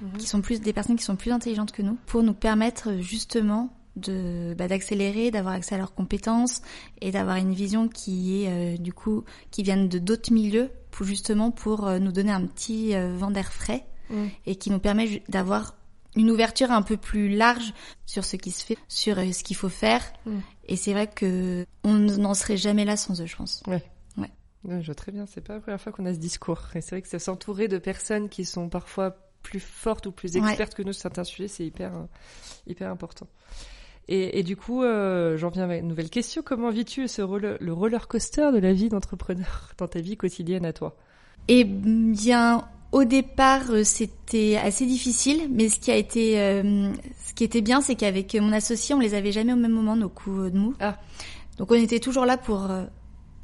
Mhm. 0.00 0.18
qui 0.18 0.26
sont 0.26 0.40
plus 0.40 0.60
des 0.60 0.72
personnes 0.72 0.96
qui 0.96 1.04
sont 1.04 1.16
plus 1.16 1.32
intelligentes 1.32 1.72
que 1.72 1.82
nous 1.82 1.98
pour 2.06 2.22
nous 2.22 2.34
permettre 2.34 3.00
justement 3.00 3.72
de 3.96 4.54
bah, 4.58 4.68
d'accélérer, 4.68 5.30
d'avoir 5.30 5.54
accès 5.54 5.74
à 5.74 5.78
leurs 5.78 5.94
compétences 5.94 6.60
et 7.00 7.10
d'avoir 7.10 7.36
une 7.36 7.54
vision 7.54 7.88
qui 7.88 8.42
est 8.42 8.48
euh, 8.48 8.76
du 8.76 8.92
coup 8.92 9.24
qui 9.50 9.62
viennent 9.62 9.88
de 9.88 9.98
d'autres 9.98 10.32
milieux 10.32 10.70
pour 10.90 11.06
justement 11.06 11.50
pour 11.50 11.86
euh, 11.86 11.98
nous 11.98 12.12
donner 12.12 12.32
un 12.32 12.44
petit 12.44 12.94
euh, 12.94 13.16
vent 13.16 13.30
d'air 13.30 13.52
frais 13.52 13.86
Mm. 14.10 14.26
et 14.46 14.56
qui 14.56 14.70
nous 14.70 14.78
permet 14.78 15.22
d'avoir 15.28 15.74
une 16.14 16.30
ouverture 16.30 16.70
un 16.70 16.82
peu 16.82 16.96
plus 16.96 17.28
large 17.28 17.74
sur 18.06 18.24
ce 18.24 18.36
qui 18.36 18.50
se 18.50 18.64
fait, 18.64 18.78
sur 18.88 19.16
ce 19.16 19.42
qu'il 19.42 19.56
faut 19.56 19.68
faire. 19.68 20.02
Mm. 20.24 20.38
Et 20.68 20.76
c'est 20.76 20.92
vrai 20.92 21.06
que 21.06 21.66
on 21.84 21.94
n'en 21.94 22.34
serait 22.34 22.56
jamais 22.56 22.84
là 22.84 22.96
sans 22.96 23.20
eux, 23.20 23.26
je 23.26 23.36
pense. 23.36 23.62
Ouais, 24.68 24.80
je 24.80 24.86
vois 24.86 24.96
très 24.96 25.12
bien. 25.12 25.26
C'est 25.26 25.42
pas 25.42 25.54
la 25.54 25.60
première 25.60 25.80
fois 25.80 25.92
qu'on 25.92 26.06
a 26.06 26.12
ce 26.12 26.18
discours. 26.18 26.70
Et 26.74 26.80
c'est 26.80 26.96
vrai 26.96 27.02
que 27.02 27.06
c'est 27.06 27.20
s'entourer 27.20 27.68
de 27.68 27.78
personnes 27.78 28.28
qui 28.28 28.44
sont 28.44 28.68
parfois 28.68 29.16
plus 29.46 29.60
fortes 29.60 30.06
ou 30.06 30.12
plus 30.12 30.34
Ouais. 30.36 30.40
expertes 30.48 30.74
que 30.74 30.82
nous 30.82 30.92
sur 30.92 31.02
certains 31.02 31.24
sujets, 31.24 31.46
c'est 31.48 31.64
hyper, 31.64 31.94
euh, 31.94 32.02
hyper 32.66 32.90
important. 32.90 33.28
Et, 34.08 34.38
et 34.38 34.42
du 34.42 34.56
coup, 34.56 34.82
euh, 34.82 35.36
j'en 35.36 35.48
viens 35.50 35.68
à 35.70 35.76
une 35.76 35.88
nouvelle 35.88 36.10
question. 36.10 36.42
Comment 36.44 36.70
vis-tu 36.70 37.06
ce 37.08 37.22
roller, 37.22 37.56
le 37.60 37.72
roller 37.72 38.08
coaster 38.08 38.50
de 38.52 38.58
la 38.58 38.72
vie 38.72 38.88
d'entrepreneur 38.88 39.70
dans 39.78 39.86
ta 39.88 40.00
vie 40.00 40.16
quotidienne 40.16 40.64
à 40.64 40.72
toi? 40.72 40.96
Eh 41.48 41.64
bien, 41.64 42.64
au 42.92 43.04
départ, 43.04 43.70
euh, 43.70 43.84
c'était 43.84 44.56
assez 44.56 44.84
difficile, 44.86 45.48
mais 45.50 45.68
ce 45.68 45.78
qui 45.78 45.90
a 45.92 45.96
été, 45.96 46.40
euh, 46.40 46.92
ce 47.24 47.34
qui 47.34 47.44
était 47.44 47.60
bien, 47.62 47.80
c'est 47.80 47.94
qu'avec 47.94 48.34
mon 48.34 48.52
associé, 48.52 48.94
on 48.96 49.00
les 49.00 49.14
avait 49.14 49.32
jamais 49.32 49.52
au 49.52 49.56
même 49.56 49.72
moment 49.72 49.94
nos 49.96 50.08
coups 50.08 50.52
de 50.52 50.58
mou. 50.58 50.74
Ah. 50.80 50.98
Donc 51.58 51.70
on 51.70 51.74
était 51.74 52.00
toujours 52.00 52.26
là 52.26 52.36
pour 52.36 52.68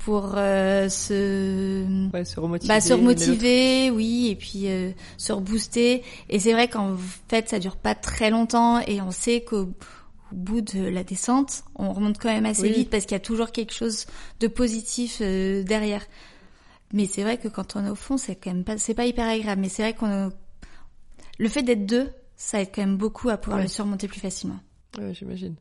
pour 0.04 0.32
euh, 0.36 0.88
se 0.88 1.84
Ouais, 2.12 2.24
se 2.24 2.40
remotiver. 2.40 2.68
bah, 2.74 2.80
se 2.80 2.92
remotiver, 2.92 3.90
oui, 3.90 4.28
et 4.30 4.36
puis 4.36 4.68
euh, 4.68 4.90
se 5.16 5.32
rebooster. 5.32 6.02
Et 6.28 6.38
c'est 6.40 6.52
vrai 6.52 6.68
qu'en 6.68 6.96
fait, 7.28 7.48
ça 7.48 7.58
dure 7.58 7.76
pas 7.76 7.94
très 7.94 8.30
longtemps, 8.30 8.80
et 8.80 9.00
on 9.00 9.10
sait 9.10 9.42
qu'au 9.42 9.68
au 10.32 10.34
bout 10.34 10.62
de 10.62 10.80
la 10.88 11.04
descente, 11.04 11.62
on 11.74 11.92
remonte 11.92 12.16
quand 12.18 12.30
même 12.30 12.46
assez 12.46 12.62
Oui. 12.62 12.72
vite 12.72 12.90
parce 12.90 13.04
qu'il 13.04 13.12
y 13.12 13.16
a 13.16 13.20
toujours 13.20 13.52
quelque 13.52 13.74
chose 13.74 14.06
de 14.40 14.46
positif 14.48 15.18
euh, 15.20 15.62
derrière. 15.62 16.02
Mais 16.94 17.04
c'est 17.06 17.22
vrai 17.22 17.36
que 17.36 17.48
quand 17.48 17.76
on 17.76 17.84
est 17.84 17.90
au 17.90 17.94
fond, 17.94 18.16
c'est 18.16 18.36
quand 18.36 18.50
même 18.50 18.64
pas, 18.64 18.78
c'est 18.78 18.94
pas 18.94 19.04
hyper 19.04 19.28
agréable. 19.28 19.60
Mais 19.60 19.68
c'est 19.68 19.82
vrai 19.82 19.92
qu'on, 19.94 20.30
le 21.38 21.48
fait 21.50 21.62
d'être 21.62 21.84
deux, 21.84 22.08
ça 22.34 22.62
aide 22.62 22.68
quand 22.74 22.80
même 22.80 22.96
beaucoup 22.96 23.28
à 23.28 23.36
pouvoir 23.36 23.58
Ouais. 23.58 23.64
le 23.64 23.68
surmonter 23.68 24.08
plus 24.08 24.20
facilement. 24.20 24.58
Ouais, 24.98 25.12
j'imagine. 25.12 25.54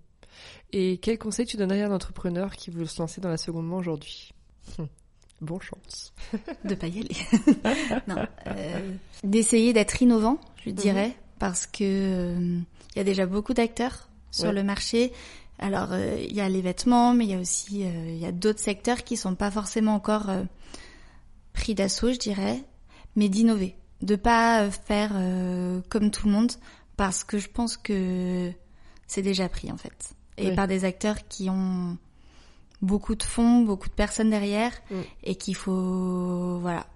Et 0.74 0.98
quel 0.98 1.18
conseil 1.18 1.46
tu 1.46 1.58
donnerais 1.58 1.82
à 1.84 1.88
un 1.88 1.92
entrepreneur 1.92 2.56
qui 2.56 2.70
veut 2.72 2.86
se 2.86 3.02
lancer 3.02 3.20
dans 3.22 3.30
la 3.30 3.38
seconde 3.38 3.68
main 3.68 3.78
aujourd'hui? 3.78 4.32
Hum, 4.80 4.88
Bonne 5.42 5.62
chance. 5.62 6.14
de 6.66 6.76
pas 6.76 6.88
y 6.88 7.00
aller. 7.00 7.16
non, 8.08 8.18
euh, 8.48 8.92
d'essayer 9.24 9.74
d'être 9.74 10.02
innovant, 10.02 10.40
je 10.64 10.70
Mhm. 10.70 10.76
dirais, 10.76 11.16
parce 11.40 11.66
que 11.66 11.84
euh, 11.84 12.60
il 12.94 12.98
y 12.98 13.00
a 13.00 13.04
déjà 13.04 13.26
beaucoup 13.26 13.54
d'acteurs 13.54 14.08
sur 14.32 14.46
Ouais. 14.50 14.54
le 14.54 14.64
marché. 14.64 15.12
Alors 15.60 15.90
euh, 15.94 16.18
il 16.20 16.34
y 16.36 16.42
a 16.42 16.48
les 16.50 16.62
vêtements, 16.62 17.14
mais 17.14 17.26
il 17.26 17.32
y 17.32 17.36
a 17.36 17.40
aussi 17.40 17.84
euh, 17.84 18.06
il 18.10 18.18
y 18.18 18.26
a 18.26 18.32
d'autres 18.32 18.60
secteurs 18.60 19.04
qui 19.04 19.18
sont 19.18 19.36
pas 19.36 19.52
forcément 19.52 19.94
encore 19.96 20.30
euh, 20.30 20.44
pris 21.54 21.76
d'assaut, 21.76 22.14
je 22.14 22.18
dirais, 22.20 22.64
mais 23.16 23.30
d'innover, 23.30 23.76
de 24.02 24.16
pas 24.16 24.64
euh, 24.64 24.72
faire 24.72 25.12
euh, 25.16 25.82
comme 25.90 26.12
tout 26.12 26.28
le 26.28 26.34
monde, 26.34 26.52
parce 26.98 27.24
que 27.24 27.38
je 27.40 27.50
pense 27.50 27.78
que 27.78 28.52
c'est 29.08 29.22
déjà 29.22 29.50
pris 29.50 29.72
en 29.72 29.78
fait, 29.78 30.14
et 30.38 30.54
par 30.54 30.68
des 30.68 30.86
acteurs 30.86 31.18
qui 31.28 31.50
ont 31.50 31.98
beaucoup 32.82 33.16
de 33.16 33.24
fonds, 33.24 33.62
beaucoup 33.62 33.90
de 33.90 33.94
personnes 33.94 34.30
derrière, 34.30 34.72
Mm. 34.90 34.96
et 35.24 35.36
qu'il 35.36 35.56
faut 35.56 36.58
voilà, 36.62 36.88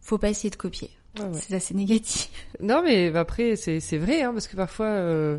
faut 0.00 0.18
pas 0.18 0.28
essayer 0.30 0.50
de 0.50 0.56
copier. 0.56 0.90
Ouais, 1.18 1.26
ouais. 1.26 1.40
C'est 1.40 1.54
assez 1.54 1.74
négatif. 1.74 2.30
Non, 2.60 2.82
mais 2.82 3.14
après, 3.16 3.56
c'est 3.56 3.80
c'est 3.80 3.98
vrai, 3.98 4.22
hein, 4.22 4.32
parce 4.32 4.48
que 4.48 4.56
parfois, 4.56 4.86
euh, 4.86 5.38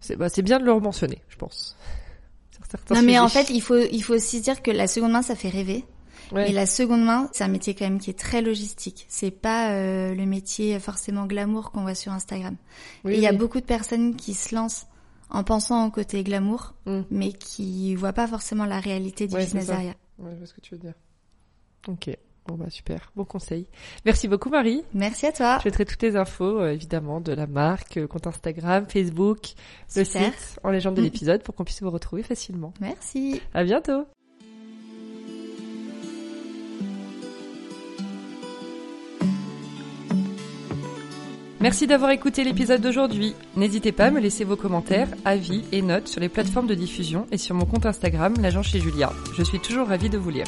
c'est 0.00 0.16
bah, 0.16 0.28
c'est 0.28 0.42
bien 0.42 0.58
de 0.58 0.64
le 0.64 0.78
mentionner, 0.80 1.20
je 1.28 1.36
pense. 1.36 1.76
Certains 2.70 2.94
non 2.96 3.02
mais 3.02 3.18
en 3.20 3.28
fait, 3.28 3.50
il 3.50 3.60
faut 3.60 3.78
il 3.78 4.02
faut 4.02 4.14
aussi 4.14 4.40
dire 4.40 4.60
que 4.62 4.70
la 4.70 4.86
seconde 4.88 5.12
main 5.12 5.22
ça 5.22 5.36
fait 5.36 5.48
rêver. 5.50 5.84
Ouais. 6.32 6.46
Mais 6.46 6.52
la 6.52 6.66
seconde 6.66 7.04
main, 7.04 7.28
c'est 7.32 7.44
un 7.44 7.48
métier 7.48 7.74
quand 7.74 7.84
même 7.84 8.00
qui 8.00 8.08
est 8.10 8.18
très 8.18 8.40
logistique. 8.40 9.04
C'est 9.10 9.30
pas 9.30 9.72
euh, 9.72 10.14
le 10.14 10.24
métier 10.24 10.80
forcément 10.80 11.26
glamour 11.26 11.70
qu'on 11.70 11.82
voit 11.82 11.94
sur 11.94 12.12
Instagram. 12.12 12.56
Oui, 13.04 13.12
Et 13.12 13.16
il 13.18 13.22
y 13.22 13.26
a 13.26 13.32
beaucoup 13.32 13.60
de 13.60 13.66
personnes 13.66 14.16
qui 14.16 14.32
se 14.32 14.54
lancent 14.54 14.86
en 15.30 15.44
pensant 15.44 15.86
au 15.86 15.90
côté 15.90 16.22
glamour, 16.24 16.74
Mm. 16.86 17.00
mais 17.10 17.32
qui 17.32 17.94
voient 17.94 18.12
pas 18.12 18.26
forcément 18.26 18.64
la 18.66 18.80
réalité 18.80 19.26
du 19.26 19.34
Ouais, 19.34 19.44
business 19.44 19.66
derrière. 19.66 19.94
Ouais, 20.18 20.30
je 20.32 20.36
vois 20.38 20.46
ce 20.46 20.54
que 20.54 20.60
tu 20.60 20.74
veux 20.74 20.80
dire. 20.80 20.94
Ok, 21.88 22.10
bon 22.46 22.54
bah 22.56 22.70
super, 22.70 23.12
bon 23.16 23.24
conseil. 23.24 23.66
Merci 24.06 24.26
beaucoup 24.28 24.48
Marie. 24.48 24.82
Merci 24.94 25.26
à 25.26 25.32
toi. 25.32 25.58
Je 25.62 25.68
mettrai 25.68 25.84
toutes 25.84 26.02
les 26.02 26.16
infos, 26.16 26.60
euh, 26.60 26.72
évidemment, 26.72 27.20
de 27.20 27.32
la 27.32 27.46
marque, 27.46 27.96
euh, 27.98 28.06
compte 28.06 28.26
Instagram, 28.26 28.86
Facebook, 28.88 29.54
le 29.96 30.04
site, 30.04 30.58
en 30.62 30.70
légende 30.70 30.94
de 30.94 31.00
Mm. 31.00 31.04
l'épisode, 31.04 31.42
pour 31.42 31.54
qu'on 31.54 31.64
puisse 31.64 31.82
vous 31.82 31.90
retrouver 31.90 32.22
facilement. 32.22 32.72
Merci. 32.80 33.40
À 33.52 33.64
bientôt 33.64 34.06
Merci 41.64 41.86
d'avoir 41.86 42.10
écouté 42.10 42.44
l'épisode 42.44 42.82
d'aujourd'hui. 42.82 43.34
N'hésitez 43.56 43.90
pas 43.90 44.04
à 44.04 44.10
me 44.10 44.20
laisser 44.20 44.44
vos 44.44 44.54
commentaires, 44.54 45.08
avis 45.24 45.64
et 45.72 45.80
notes 45.80 46.08
sur 46.08 46.20
les 46.20 46.28
plateformes 46.28 46.66
de 46.66 46.74
diffusion 46.74 47.26
et 47.32 47.38
sur 47.38 47.54
mon 47.54 47.64
compte 47.64 47.86
Instagram, 47.86 48.34
l'agent 48.38 48.62
chez 48.62 48.80
Julia. 48.80 49.10
Je 49.34 49.42
suis 49.42 49.60
toujours 49.60 49.88
ravie 49.88 50.10
de 50.10 50.18
vous 50.18 50.28
lire. 50.28 50.44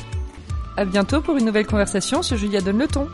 À 0.77 0.85
bientôt 0.85 1.23
pour 1.23 1.39
une 1.39 1.47
nouvelle 1.47 1.67
conversation 1.67 2.21
sur 2.21 2.37
Julia 2.37 2.61
Donne 2.61 2.81
le 2.81 2.87
ton. 2.87 3.09